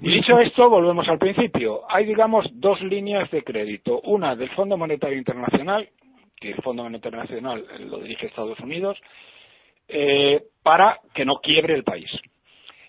[0.00, 1.82] Y dicho esto, volvemos al principio.
[1.88, 4.00] Hay, digamos, dos líneas de crédito.
[4.00, 5.88] Una del Fondo Monetario Internacional,
[6.36, 8.98] que el Fondo Monetario Internacional lo dirige Estados Unidos,
[9.88, 12.10] eh, para que no quiebre el país.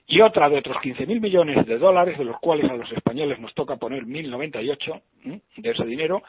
[0.07, 3.53] Y otra de otros 15.000 millones de dólares, de los cuales a los españoles nos
[3.53, 5.01] toca poner 1.098
[5.57, 6.21] de ese dinero,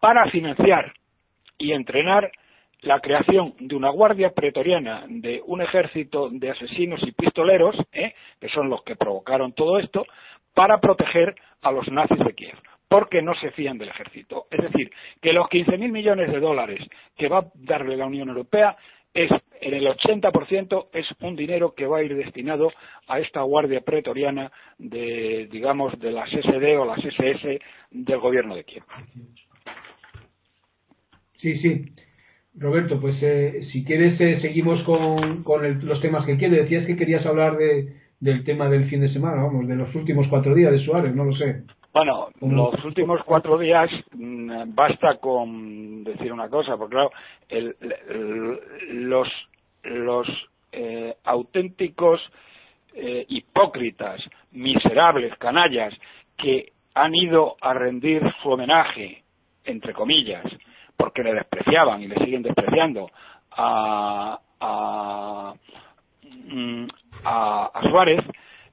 [0.00, 0.92] para financiar
[1.58, 2.32] y entrenar
[2.84, 8.14] la creación de una guardia pretoriana, de un ejército de asesinos y pistoleros, ¿eh?
[8.40, 10.06] que son los que provocaron todo esto,
[10.52, 14.46] para proteger a los nazis de Kiev, porque no se fían del ejército.
[14.50, 14.90] Es decir,
[15.20, 16.80] que los 15.000 millones de dólares
[17.16, 18.76] que va a darle la Unión Europea
[19.14, 22.70] es en el 80% es un dinero que va a ir destinado
[23.08, 27.60] a esta guardia pretoriana de digamos de las SD o las SS
[27.90, 28.84] del gobierno de Kiev.
[31.38, 31.84] Sí, sí.
[32.56, 36.62] Roberto, pues eh, si quieres eh, seguimos con, con los temas que quieres.
[36.62, 40.28] Decías que querías hablar de, del tema del fin de semana, vamos, de los últimos
[40.28, 41.62] cuatro días de Suárez, no lo sé.
[41.92, 47.10] Bueno, los últimos cuatro días mm, basta con decir una cosa, porque claro,
[47.48, 47.76] el,
[49.08, 49.28] los,
[49.82, 50.28] los
[50.72, 52.20] eh, auténticos
[52.96, 54.20] hipócritas,
[54.52, 55.92] miserables, canallas,
[56.36, 59.24] que han ido a rendir su homenaje,
[59.64, 60.44] entre comillas,
[60.96, 63.10] porque le despreciaban y le siguen despreciando
[63.50, 65.54] a, a,
[66.22, 66.86] mm,
[67.90, 68.20] Suárez,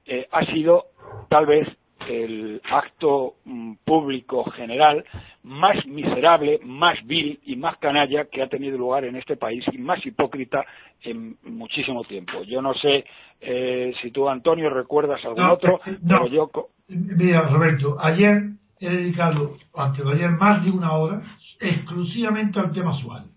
[0.06, 0.86] eh, ha sido
[1.28, 1.68] tal vez
[2.08, 5.04] el acto mm, público general
[5.44, 9.78] más miserable, más vil y más canalla que ha tenido lugar en este país y
[9.78, 10.64] más hipócrita
[11.02, 12.42] en muchísimo tiempo.
[12.44, 13.04] Yo no sé
[13.40, 16.50] eh, si tú, Antonio, recuerdas algún otro, eh, pero yo...
[16.88, 18.50] Mira, Roberto, ayer
[18.80, 21.22] he dedicado, antes de ayer, más de una hora
[21.60, 23.28] exclusivamente al tema Suárez.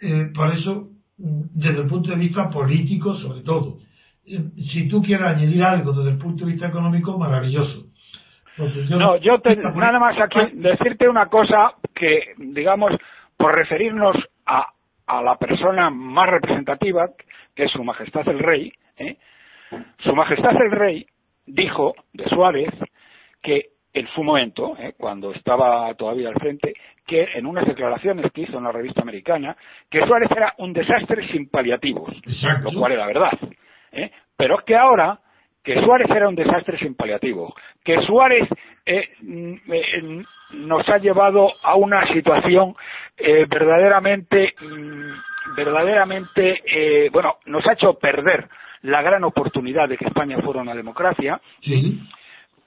[0.00, 3.78] Eh, por eso, desde el punto de vista político, sobre todo.
[4.72, 7.86] Si tú quieres añadir algo desde el punto de vista económico, maravilloso.
[8.90, 9.40] no, yo
[9.74, 12.92] nada más aquí decirte una cosa que, digamos,
[13.36, 14.16] por referirnos
[14.46, 14.66] a,
[15.06, 17.10] a la persona más representativa,
[17.54, 19.16] que es Su Majestad el Rey, ¿eh?
[19.98, 21.06] Su Majestad el Rey
[21.46, 22.72] dijo de Suárez
[23.42, 26.74] que en su momento, eh, cuando estaba todavía al frente,
[27.06, 29.56] que en unas declaraciones que hizo en la revista americana,
[29.90, 32.14] que Suárez era un desastre sin paliativos,
[32.62, 33.32] lo cual era verdad.
[33.92, 34.10] ¿Eh?
[34.36, 35.18] Pero es que ahora,
[35.62, 37.52] que Suárez era un desastre sin paliativos,
[37.84, 38.48] que Suárez
[38.86, 40.20] eh, mm,
[40.66, 42.74] nos ha llevado a una situación
[43.48, 48.48] verdaderamente, mm, verdaderamente, bueno, nos ha hecho perder
[48.82, 51.40] la gran oportunidad de que España fuera una democracia.
[51.62, 52.00] Sí.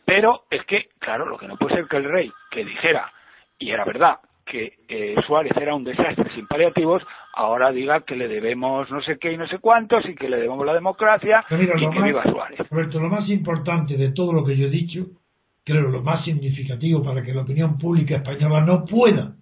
[0.06, 3.12] Pero es que, claro, lo que no puede ser que el rey que dijera,
[3.58, 4.18] y era verdad,
[4.52, 7.02] que eh, Suárez era un desastre sin paliativos,
[7.34, 10.36] ahora diga que le debemos no sé qué y no sé cuántos y que le
[10.36, 12.60] debemos la democracia y que viva Suárez.
[12.70, 15.06] Roberto, lo más importante de todo lo que yo he dicho,
[15.64, 19.36] creo lo más significativo para que la opinión pública española no pueda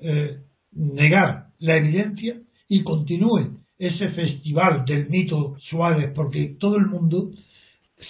[0.00, 0.38] eh,
[0.72, 2.36] negar la evidencia
[2.68, 7.32] y continúe ese festival del mito Suárez, porque todo el mundo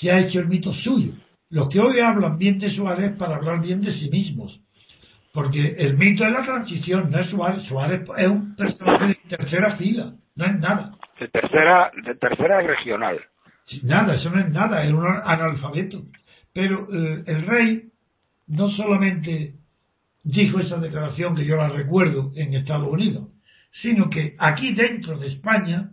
[0.01, 1.15] se ha hecho el mito suyo.
[1.51, 4.62] Los que hoy hablan bien de Suárez para hablar bien de sí mismos.
[5.33, 7.63] Porque el mito de la transición no es Suárez.
[7.65, 10.13] Suárez es un personaje de tercera fila.
[10.37, 10.93] No es nada.
[11.19, 13.19] De tercera, de tercera regional.
[13.83, 14.85] nada, eso no es nada.
[14.85, 16.03] Es un analfabeto.
[16.53, 17.85] Pero eh, el rey
[18.49, 19.55] no solamente
[20.23, 23.29] dijo esa declaración que yo la recuerdo en Estados Unidos,
[23.81, 25.91] sino que aquí dentro de España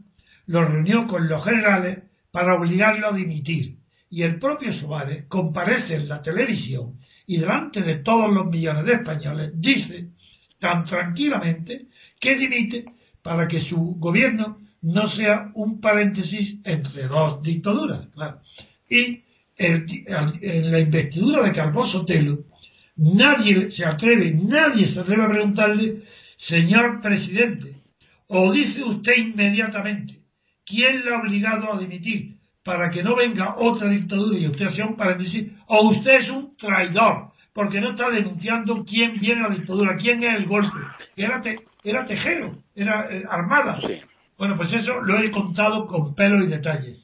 [0.48, 3.80] lo reunió con los generales para obligarlo a dimitir
[4.10, 6.96] y el propio Suárez comparece en la televisión
[7.30, 10.08] y delante de todos los millones de españoles dice
[10.60, 11.86] tan tranquilamente
[12.20, 12.86] que dimite
[13.22, 18.08] para que su gobierno no sea un paréntesis entre dos dictaduras.
[18.90, 19.20] Y
[19.58, 22.40] en la investidura de Calvo Sotelo,
[22.98, 26.02] nadie se atreve, nadie se atreve a preguntarle,
[26.48, 27.76] señor presidente,
[28.26, 30.16] o dice usted inmediatamente,
[30.66, 32.39] ¿quién le ha obligado a dimitir?
[32.70, 36.56] Para que no venga otra dictadura y usted sea un paréntesis, o usted es un
[36.56, 40.78] traidor, porque no está denunciando quién viene la dictadura, quién es el golpe.
[41.18, 41.42] Era,
[41.84, 43.80] era tejero, era eh, armada.
[44.38, 47.04] Bueno, pues eso lo he contado con pelo y detalles.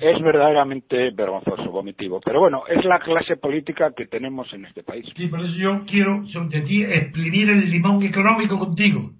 [0.00, 2.22] Es verdaderamente vergonzoso, vomitivo.
[2.24, 5.04] Pero bueno, es la clase política que tenemos en este país.
[5.14, 9.10] Sí, por eso yo quiero, sobre ti, exprimir el limón económico contigo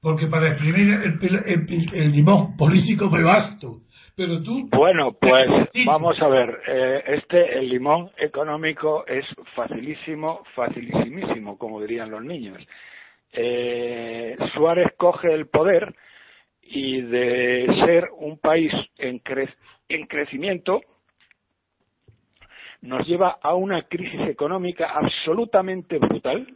[0.00, 1.18] Porque para exprimir
[1.92, 3.80] el, limón político me basto.
[4.14, 4.68] Pero tú.
[4.70, 5.48] Bueno, pues
[5.86, 6.60] vamos a ver.
[6.66, 9.24] Eh, este, el limón económico es
[9.54, 12.58] facilísimo, facilísimísimo, como dirían los niños.
[13.32, 15.94] Eh, Suárez coge el poder
[16.62, 19.20] y de ser un país en,
[19.88, 20.80] en crecimiento
[22.80, 26.46] nos lleva a una crisis económica absolutamente brutal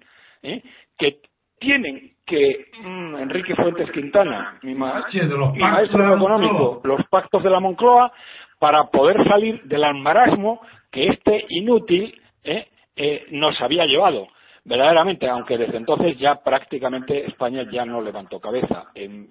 [0.42, 0.62] ¿eh?
[0.98, 1.20] que
[1.58, 8.12] tienen que mm, Enrique Fuentes Quintana, mi, maestro económico, los pactos de la Moncloa,
[8.58, 10.60] para poder salir del almarasmo
[10.90, 12.14] que este inútil
[12.44, 12.68] ¿eh?
[12.94, 14.28] Eh, nos había llevado
[14.64, 19.28] verdaderamente, aunque desde entonces ya prácticamente España ya no levantó cabeza en,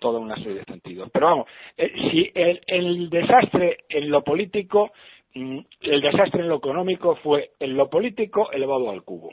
[0.00, 1.10] toda una serie de sentidos.
[1.12, 4.90] Pero vamos, eh, si el, desastre en lo político,
[5.34, 9.30] mm, el desastre en lo económico fue en lo político elevado al cubo.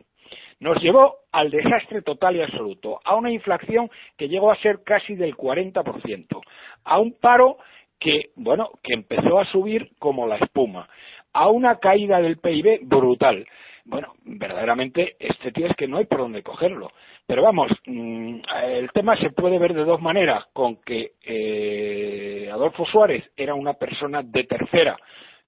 [0.60, 5.16] Nos llevó al desastre total y absoluto, a una inflación que llegó a ser casi
[5.16, 6.41] del 40%,
[6.84, 7.57] a un paro
[7.99, 10.89] que, bueno, que empezó a subir como la espuma,
[11.34, 13.45] a una caída del PIB brutal,
[13.89, 16.91] bueno, verdaderamente este tío es que no hay por dónde cogerlo.
[17.26, 22.86] Pero vamos, mm, el tema se puede ver de dos maneras, con que eh, Adolfo
[22.86, 24.95] Suárez era una persona de tercera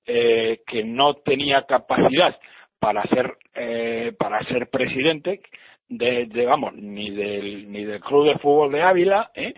[0.06, 2.36] eh, que no tenía capacidad
[2.82, 5.42] para ser eh, para ser presidente
[5.88, 9.54] de, vamos ni del ni del club de fútbol de Ávila ¿eh?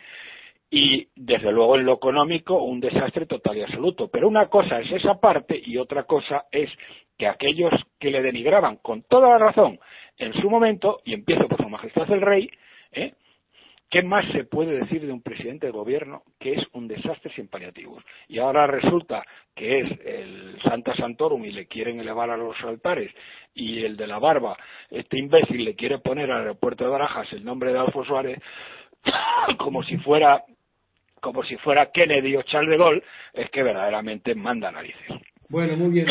[0.70, 4.10] y desde luego en lo económico un desastre total y absoluto.
[4.10, 6.70] Pero una cosa es esa parte y otra cosa es
[7.18, 9.80] que aquellos que le denigraban con toda la razón
[10.18, 12.50] en su momento, y empiezo por su majestad el rey,
[12.92, 13.14] ¿eh?
[13.94, 17.48] ¿Qué más se puede decir de un presidente de gobierno que es un desastre sin
[17.48, 18.04] paliativos?
[18.28, 19.24] Y ahora resulta
[19.56, 23.12] que es el Santa Santorum y le quieren elevar a los altares,
[23.54, 24.58] y el de la barba,
[24.90, 28.40] este imbécil le quiere poner al aeropuerto de Barajas el nombre de Alfonso Suárez,
[29.60, 30.44] como si fuera
[31.22, 35.22] como si fuera Kennedy o Charles de Gaulle, es que verdaderamente manda narices.
[35.50, 36.08] Bueno, muy bien,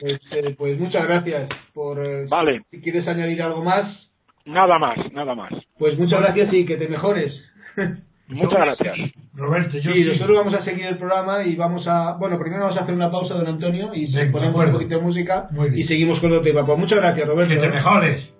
[0.00, 1.98] Pues, eh, pues muchas gracias por...
[1.98, 2.62] Eh, vale.
[2.70, 4.13] Si quieres añadir algo más.
[4.46, 5.52] Nada más, nada más.
[5.78, 7.32] Pues muchas gracias y que te mejores.
[8.26, 8.96] Muchas gracias.
[9.34, 12.12] Roberto, yo sí, nosotros vamos a seguir el programa y vamos a...
[12.12, 15.48] Bueno, primero vamos a hacer una pausa, don Antonio, y ponemos un poquito de música
[15.74, 16.64] y seguimos con otro tema.
[16.64, 17.54] Pues muchas gracias, Roberto.
[17.54, 18.33] Que te mejores.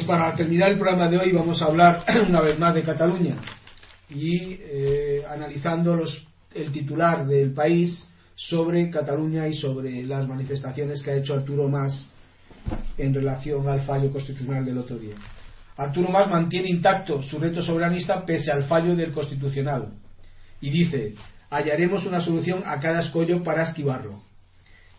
[0.00, 3.36] Para terminar el programa de hoy vamos a hablar una vez más de Cataluña
[4.08, 11.10] y eh, analizando los, el titular del país sobre Cataluña y sobre las manifestaciones que
[11.10, 12.10] ha hecho Arturo Mas
[12.96, 15.14] en relación al fallo constitucional del otro día.
[15.76, 19.92] Arturo Mas mantiene intacto su reto soberanista pese al fallo del constitucional
[20.60, 21.14] y dice
[21.50, 24.22] hallaremos una solución a cada escollo para esquivarlo.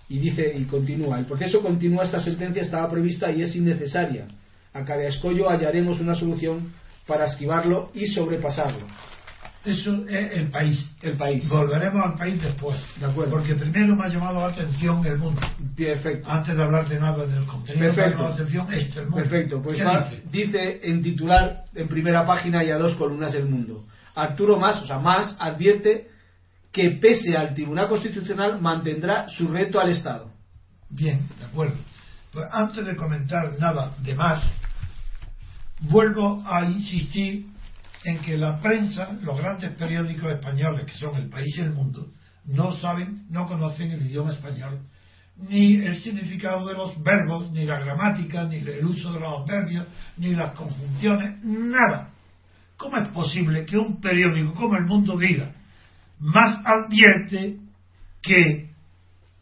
[0.08, 4.28] Y dice y continúa, el proceso continúa, esta sentencia estaba prevista y es innecesaria
[4.74, 6.74] a cada escollo hallaremos una solución
[7.06, 8.88] para esquivarlo y sobrepasarlo.
[9.66, 10.92] Eso es el país.
[11.02, 11.48] El país.
[11.48, 12.82] Volveremos al país después.
[13.00, 13.32] De acuerdo.
[13.32, 15.40] Porque primero me ha llamado la atención el mundo.
[15.76, 16.30] Perfecto.
[16.30, 18.18] Antes de hablar de nada del contenido, Perfecto.
[18.18, 19.18] me ha la atención este, el mundo.
[19.18, 19.62] Perfecto.
[19.62, 19.80] Pues
[20.30, 20.82] dice?
[20.84, 23.86] en titular, en primera página y a dos columnas el mundo.
[24.16, 26.10] Arturo Más, o sea, Más advierte
[26.74, 30.30] que pese al Tribunal Constitucional mantendrá su reto al Estado.
[30.90, 31.76] Bien, de acuerdo.
[32.34, 34.52] Pues antes de comentar nada de más,
[35.82, 37.46] vuelvo a insistir
[38.04, 42.12] en que la prensa, los grandes periódicos españoles, que son el país y el mundo,
[42.46, 44.80] no saben, no conocen el idioma español,
[45.38, 49.86] ni el significado de los verbos, ni la gramática, ni el uso de los adverbios,
[50.18, 52.10] ni las conjunciones, nada.
[52.78, 55.54] ¿Cómo es posible que un periódico como El Mundo diga,
[56.18, 57.60] más advierte
[58.24, 58.72] que,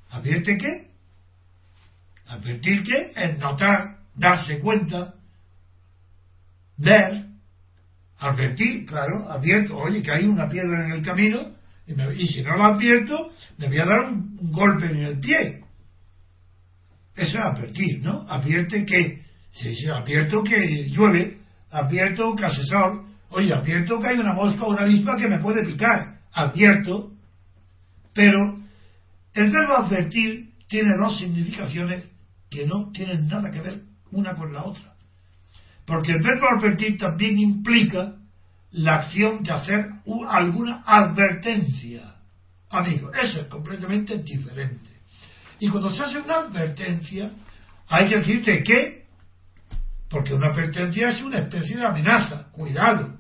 [0.10, 0.91] advierte qué?
[2.40, 5.16] Que es notar, darse cuenta,
[6.78, 7.26] ver,
[8.18, 11.56] advertir, claro, advierto, oye, que hay una piedra en el camino,
[11.88, 15.62] y, si no la advierto, me voy a dar un, golpe en el pie.
[17.16, 18.26] Eso es advertir, ¿no?
[18.30, 19.22] Advierte que
[19.52, 21.40] Sí, sí, advierto que llueve,
[21.72, 25.40] advierto que hace sol, oye, advierto que hay una mosca o una avispa que me
[25.40, 27.12] puede picar, advierto,
[28.14, 28.58] pero
[29.34, 32.10] el verbo advertir tiene dos significaciones
[32.52, 33.82] que no tienen nada que ver
[34.12, 34.94] una con la otra.
[35.86, 38.18] Porque el verbo advertir también implica
[38.72, 39.86] la acción de hacer
[40.30, 42.16] alguna advertencia.
[42.70, 44.90] Amigo, eso es completamente diferente.
[45.60, 47.32] Y cuando se hace una advertencia,
[47.88, 49.06] hay que decirte que,
[50.10, 53.18] porque una advertencia es una especie de amenaza, cuidado.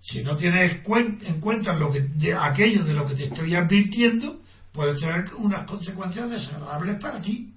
[0.00, 4.42] Si no tienes en cuenta lo que, de aquello de lo que te estoy advirtiendo,
[4.72, 7.51] puede tener unas consecuencias desagradables para ti.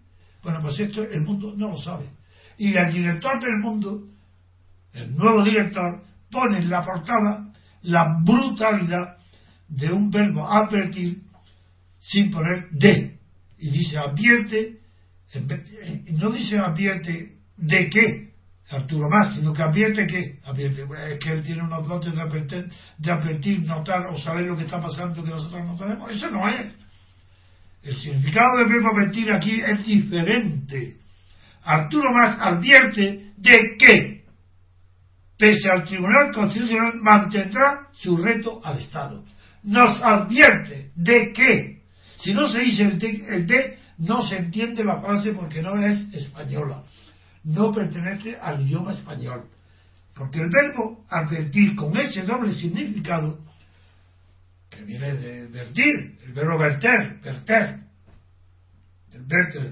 [0.45, 2.05] Bueno, pues esto el mundo no lo sabe.
[2.59, 4.03] Y el director del mundo,
[4.93, 9.17] el nuevo director, pone en la portada la brutalidad
[9.67, 11.23] de un verbo advertir
[11.99, 13.17] sin poner de.
[13.57, 14.81] Y dice advierte,
[16.11, 18.33] no dice advierte de qué,
[18.69, 22.71] Arturo Más, sino que advierte que, advierte, es que él tiene unos dotes de advertir,
[22.99, 26.11] de advertir, notar o saber lo que está pasando que nosotros no tenemos.
[26.11, 26.77] Eso no es.
[27.85, 30.97] El significado del verbo advertir aquí es diferente.
[31.63, 34.15] Arturo Más advierte de que
[35.37, 39.23] pese al Tribunal Constitucional, mantendrá su reto al Estado.
[39.63, 41.81] Nos advierte de que,
[42.21, 46.83] si no se dice el de, no se entiende la frase porque no es española,
[47.43, 49.45] no pertenece al idioma español.
[50.13, 53.39] Porque el verbo advertir con ese doble significado,
[54.75, 57.79] que viene de vertir, el verbo verter, verter,
[59.11, 59.71] el verter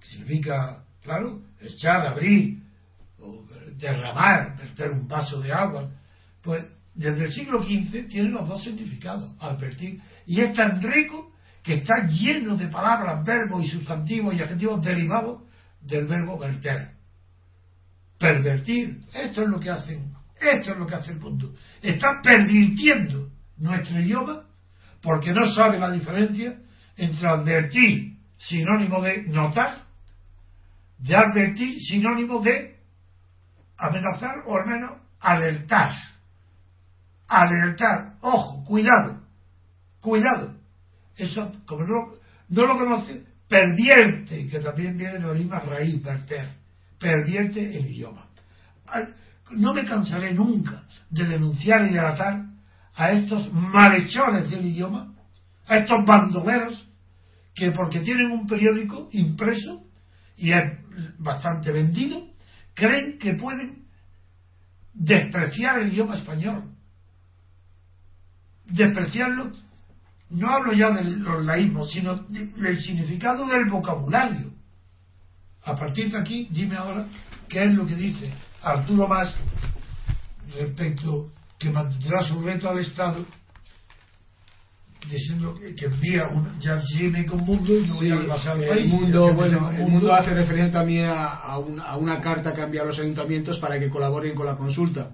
[0.00, 2.62] que significa, claro, echar, abrir,
[3.18, 3.44] o
[3.76, 5.90] derramar, verter un vaso de agua,
[6.42, 6.64] pues
[6.94, 11.32] desde el siglo XV tiene los dos significados, advertir, y es tan rico
[11.62, 15.42] que está lleno de palabras, verbos y sustantivos y adjetivos derivados
[15.80, 16.90] del verbo verter.
[18.18, 21.54] Pervertir, esto es lo que hacen, esto es lo que hace el mundo.
[21.80, 23.31] Está pervirtiendo
[23.62, 24.44] nuestro idioma
[25.00, 26.58] porque no sabe la diferencia
[26.96, 29.78] entre advertir, sinónimo de notar,
[30.98, 32.76] de advertir, sinónimo de
[33.76, 35.92] amenazar o al menos alertar.
[37.26, 38.14] Alertar.
[38.20, 39.22] Ojo, cuidado.
[40.00, 40.54] Cuidado.
[41.16, 42.12] Eso, como no,
[42.48, 46.46] no lo conoce, pervierte, que también viene de la misma raíz, verter.
[46.98, 48.26] Pervierte el idioma.
[49.50, 52.51] No me cansaré nunca de denunciar y de atar
[52.94, 55.14] a estos malhechores del idioma,
[55.66, 56.88] a estos bandoleros,
[57.54, 59.84] que porque tienen un periódico impreso
[60.36, 60.78] y es
[61.18, 62.26] bastante vendido,
[62.74, 63.84] creen que pueden
[64.94, 66.70] despreciar el idioma español.
[68.66, 69.52] Despreciarlo,
[70.30, 74.52] no hablo ya de los laísmos, sino del significado del vocabulario.
[75.64, 77.06] A partir de aquí, dime ahora
[77.48, 78.32] qué es lo que dice
[78.62, 79.34] Arturo Más
[80.54, 81.30] respecto
[81.62, 83.24] que mantendrá su reto al Estado
[85.08, 88.92] diciendo que envía un, ya viene con mundo y no voy a pasar el, país,
[88.92, 92.84] mundo bueno el mundo hace referencia también a, una, a, una, carta que envía a
[92.84, 95.10] los ayuntamientos para que colaboren con la consulta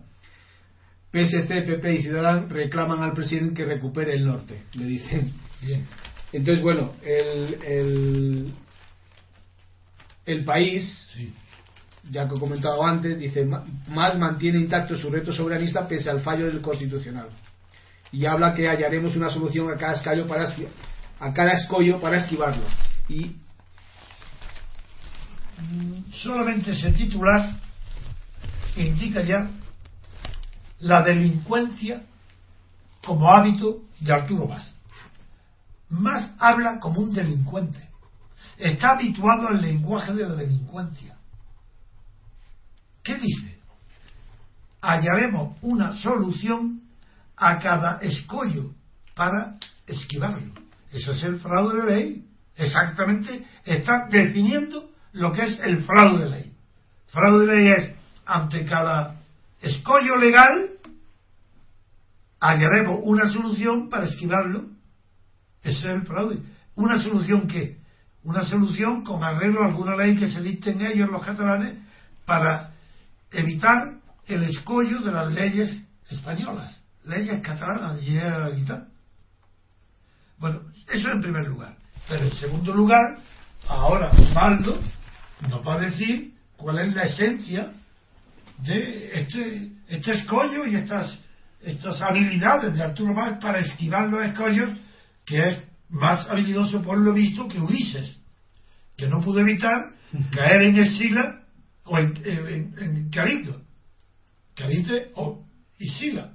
[1.11, 5.33] PSC, PP y Ciudadanos reclaman al presidente que recupere el norte le dicen
[5.63, 5.87] Bien.
[6.33, 8.55] entonces bueno el el,
[10.27, 11.33] el país sí.
[12.11, 13.45] Ya que he comentado antes dice
[13.89, 17.29] más mantiene intacto su reto soberanista pese al fallo del constitucional
[18.13, 20.49] y habla que hallaremos una solución a cada escollo para
[21.21, 22.65] a cada escollo para esquivarlo
[23.09, 23.37] y
[26.13, 27.57] solamente ese titular
[28.77, 29.51] indica ya
[30.81, 32.03] la delincuencia
[33.05, 34.75] como hábito de Arturo Más.
[35.89, 37.89] Más habla como un delincuente.
[38.59, 41.17] Está habituado al lenguaje de la delincuencia.
[43.09, 43.59] ¿Qué dice?
[44.83, 46.83] Hallaremos una solución
[47.39, 48.75] a cada escollo
[49.15, 49.57] para
[49.87, 50.53] esquivarlo.
[50.93, 52.27] Eso es el fraude de ley.
[52.55, 56.53] Exactamente está definiendo lo que es el fraude de ley.
[57.07, 57.95] Fraude de ley es
[58.27, 59.17] ante cada
[59.63, 60.69] escollo legal
[62.41, 64.67] hallaremos una solución para esquivarlo.
[65.63, 66.43] Ese es el fraude.
[66.75, 67.79] ¿Una solución qué?
[68.23, 71.79] Una solución con arreglo a alguna ley que se dicte en ellos los catalanes
[72.27, 72.75] para
[73.31, 78.89] evitar el escollo de las leyes españolas leyes catalanas de Generalitat.
[80.39, 80.61] Bueno,
[80.93, 81.77] eso en primer lugar.
[82.09, 83.19] Pero en segundo lugar,
[83.67, 84.79] ahora Osvaldo
[85.49, 87.73] nos va a decir cuál es la esencia
[88.59, 91.19] de este, este escollo y estas,
[91.63, 94.71] estas habilidades de Arturo Más para esquivar los escollos,
[95.25, 98.21] que es más habilidoso por lo visto que Ulises,
[98.97, 99.93] que no pudo evitar
[100.33, 101.43] caer en Escila
[101.89, 103.11] o en, en, en
[105.15, 105.45] o
[105.79, 106.33] Isila.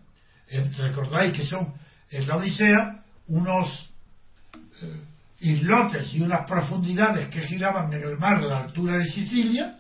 [0.48, 1.74] Eh, recordáis que son
[2.10, 3.92] en la Odisea unos
[4.82, 5.02] eh,
[5.40, 9.80] islotes y unas profundidades que giraban en el mar a la altura de Sicilia,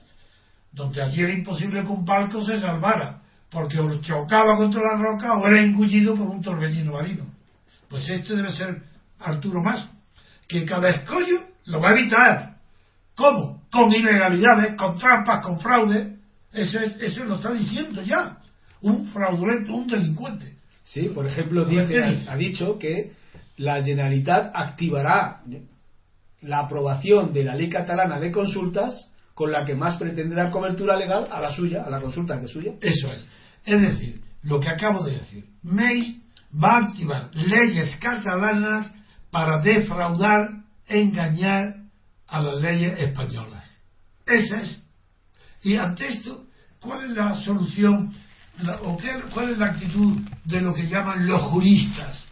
[0.71, 5.38] donde allí era imposible que un barco se salvara, porque o chocaba contra la roca
[5.38, 7.26] o era engullido por un torbellino marino.
[7.88, 8.82] Pues este debe ser
[9.19, 9.89] Arturo Más,
[10.47, 12.53] que cada escollo lo va a evitar.
[13.16, 13.64] ¿Cómo?
[13.72, 16.18] Con ilegalidades, con trampas, con fraude.
[16.51, 18.38] Eso, es, eso lo está diciendo ya.
[18.82, 20.57] Un fraudulento, un delincuente.
[20.86, 23.14] Sí, por ejemplo, dice, ha dicho que
[23.57, 25.41] la Generalitat activará
[26.41, 30.95] la aprobación de la ley catalana de consultas con la que más pretende dar cobertura
[30.97, 32.74] legal a la suya, a la consulta que suya.
[32.82, 33.26] Eso es.
[33.66, 35.45] Es decir, lo que acabo de decir.
[35.64, 36.22] MEI
[36.53, 38.93] va a activar leyes catalanas
[39.32, 40.49] para defraudar,
[40.88, 41.82] engañar
[42.34, 43.63] a las leyes españolas.
[44.25, 44.81] Esa es.
[45.61, 46.47] Y ante esto,
[46.81, 48.11] ¿cuál es la solución
[48.81, 52.25] o qué, cuál es la actitud de lo que llaman los juristas?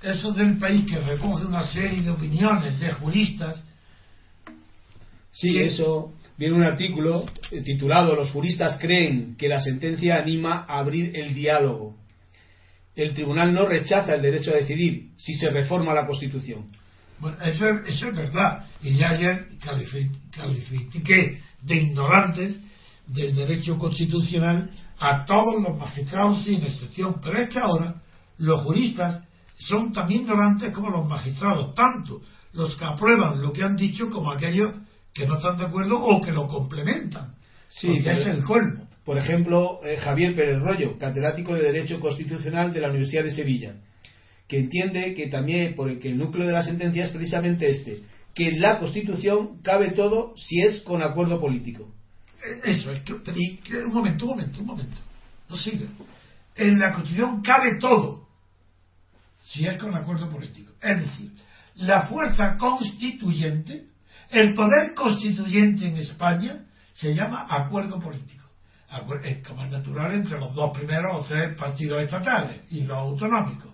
[0.00, 3.60] Eso del país que recoge una serie de opiniones de juristas.
[5.32, 10.78] Sí, eso viene un artículo eh, titulado Los juristas creen que la sentencia anima a
[10.78, 11.96] abrir el diálogo.
[12.94, 16.70] El tribunal no rechaza el derecho a decidir si se reforma la Constitución.
[17.18, 18.64] Bueno, eso, es verdad.
[18.82, 19.48] Y ya ayer
[20.32, 22.60] califiqué de ignorantes
[23.06, 27.20] del derecho constitucional a todos los magistrados sin excepción.
[27.22, 28.02] Pero es que ahora
[28.38, 29.24] los juristas
[29.58, 32.20] son tan ignorantes como los magistrados, tanto
[32.52, 34.72] los que aprueban lo que han dicho como aquellos
[35.12, 37.34] que no están de acuerdo o que lo complementan.
[37.68, 38.88] Sí, es el colmo.
[39.04, 43.76] Por ejemplo, eh, Javier Pérez Rollo, catedrático de Derecho Constitucional de la Universidad de Sevilla,
[44.48, 48.02] que entiende que también, porque el núcleo de la sentencia es precisamente este,
[48.34, 51.92] que en la Constitución cabe todo si es con acuerdo político.
[52.62, 54.96] Eso, es que, un momento, un momento, un momento.
[55.48, 55.86] No sigue.
[56.56, 58.28] En la Constitución cabe todo
[59.42, 60.72] si es con acuerdo político.
[60.80, 61.30] Es decir,
[61.76, 63.86] la fuerza constituyente
[64.34, 68.44] el poder constituyente en España se llama acuerdo político.
[69.22, 73.72] Es como es natural entre los dos primeros o tres partidos estatales y los autonómicos.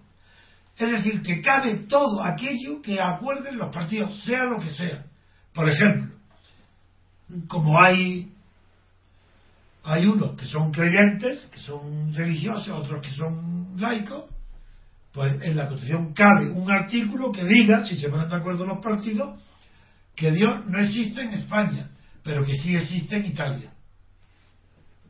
[0.80, 5.04] Es decir, que cabe todo aquello que acuerden los partidos, sea lo que sea.
[5.52, 6.16] Por ejemplo,
[7.48, 8.32] como hay
[9.84, 14.24] hay unos que son creyentes, que son religiosos, otros que son laicos,
[15.12, 18.82] pues en la Constitución cabe un artículo que diga, si se ponen de acuerdo los
[18.82, 19.38] partidos,
[20.14, 21.90] que Dios no existe en España,
[22.22, 23.72] pero que sí existe en Italia.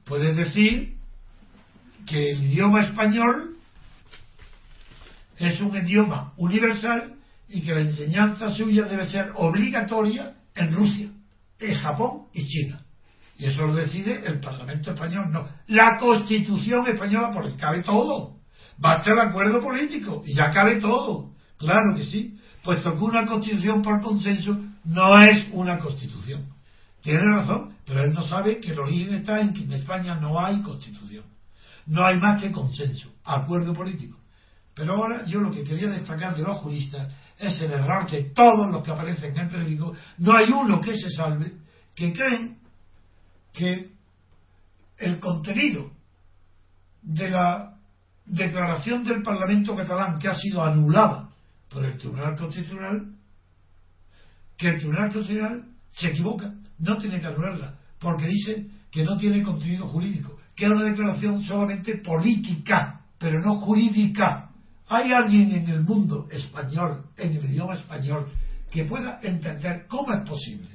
[0.05, 0.97] Puedes decir
[2.07, 3.50] que el idioma español
[5.41, 7.15] es un idioma universal
[7.49, 11.09] y que la enseñanza suya debe ser obligatoria en Rusia,
[11.59, 12.81] en Japón y China.
[13.39, 15.49] Y eso lo decide el Parlamento español, no.
[15.69, 18.37] La Constitución española, porque cabe todo.
[18.77, 21.31] Basta el acuerdo político y ya cabe todo.
[21.57, 22.39] Claro que sí.
[22.62, 26.47] Puesto que una constitución por consenso no es una constitución.
[27.01, 30.39] Tiene razón, pero él no sabe que el origen está en que en España no
[30.39, 31.25] hay constitución.
[31.87, 34.19] No hay más que consenso, acuerdo político.
[34.81, 38.70] Pero ahora yo lo que quería destacar de los juristas es el error que todos
[38.70, 41.52] los que aparecen en el periódico, no hay uno que se salve,
[41.94, 42.57] que creen
[43.52, 43.90] que
[44.97, 45.90] el contenido
[47.02, 47.74] de la
[48.24, 51.28] declaración del Parlamento catalán que ha sido anulada
[51.69, 53.16] por el Tribunal Constitucional
[54.57, 59.43] que el Tribunal Constitucional se equivoca, no tiene que anularla, porque dice que no tiene
[59.43, 64.50] contenido jurídico, que es una declaración solamente política, pero no jurídica.
[64.91, 68.29] ¿Hay alguien en el mundo español, en el idioma español,
[68.73, 70.69] que pueda entender cómo es posible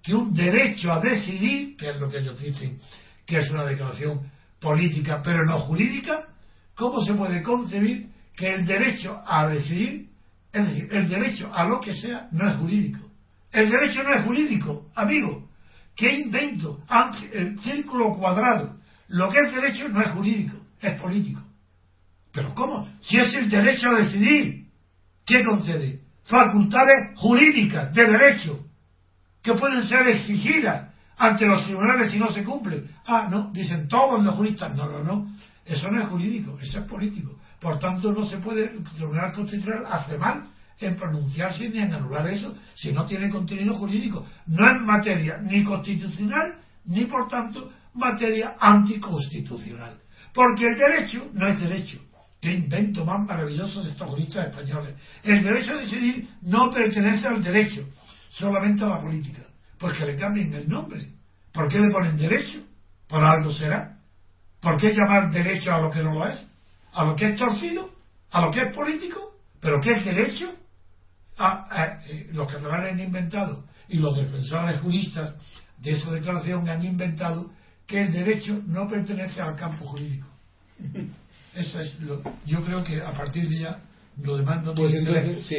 [0.00, 2.78] que un derecho a decidir, que es lo que ellos dicen,
[3.26, 6.28] que es una declaración política, pero no jurídica,
[6.76, 8.06] cómo se puede concebir
[8.36, 10.08] que el derecho a decidir,
[10.52, 13.00] es decir, el derecho a lo que sea, no es jurídico?
[13.50, 15.48] El derecho no es jurídico, amigo.
[15.96, 16.84] ¿Qué invento?
[17.32, 18.76] El círculo cuadrado.
[19.08, 21.49] Lo que es derecho no es jurídico, es político.
[22.32, 22.88] ¿Pero cómo?
[23.00, 24.66] Si es el derecho a decidir,
[25.26, 26.00] ¿qué concede?
[26.24, 28.64] Facultades jurídicas de derecho
[29.42, 32.90] que pueden ser exigidas ante los tribunales si no se cumplen.
[33.06, 34.74] Ah, no, dicen todos los juristas.
[34.76, 35.34] No, no, no.
[35.64, 37.38] Eso no es jurídico, eso es político.
[37.60, 40.48] Por tanto, no se puede, el Tribunal Constitucional hace mal
[40.78, 44.26] en pronunciarse ni en anular eso si no tiene contenido jurídico.
[44.46, 49.98] No es materia ni constitucional ni por tanto materia anticonstitucional.
[50.32, 52.00] Porque el derecho no es derecho.
[52.40, 54.96] Qué invento más maravilloso de estos juristas españoles.
[55.22, 57.86] El derecho a decidir no pertenece al derecho,
[58.30, 59.42] solamente a la política.
[59.78, 61.06] Pues que le cambien el nombre.
[61.52, 62.60] ¿Por qué le ponen derecho?
[63.06, 63.98] Por algo será.
[64.60, 66.46] ¿Por qué llamar derecho a lo que no lo es?
[66.92, 67.90] ¿A lo que es torcido?
[68.30, 69.34] ¿A lo que es político?
[69.60, 70.46] ¿Pero qué es derecho?
[71.36, 75.34] Ah, eh, los catalanes han inventado y los defensores juristas
[75.78, 77.50] de esa declaración han inventado
[77.86, 80.26] que el derecho no pertenece al campo jurídico.
[81.54, 83.80] Eso es lo, yo creo que a partir de ya
[84.22, 84.92] lo demás no pues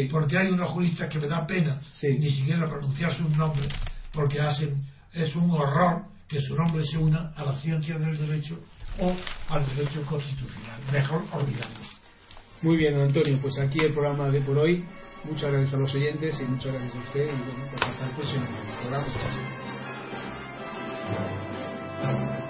[0.09, 3.67] porque hay unos juristas que me da pena ni siquiera pronunciar sus nombres
[4.13, 8.59] porque hacen es un horror que su nombre se una a la ciencia del derecho
[8.99, 9.15] o
[9.49, 10.79] al derecho constitucional.
[10.91, 11.79] Mejor olvidarlo.
[12.61, 14.85] Muy bien Antonio pues aquí el programa de por hoy.
[15.23, 18.11] Muchas gracias a los oyentes y muchas gracias a usted y bueno, pues hasta el
[22.01, 22.40] programa.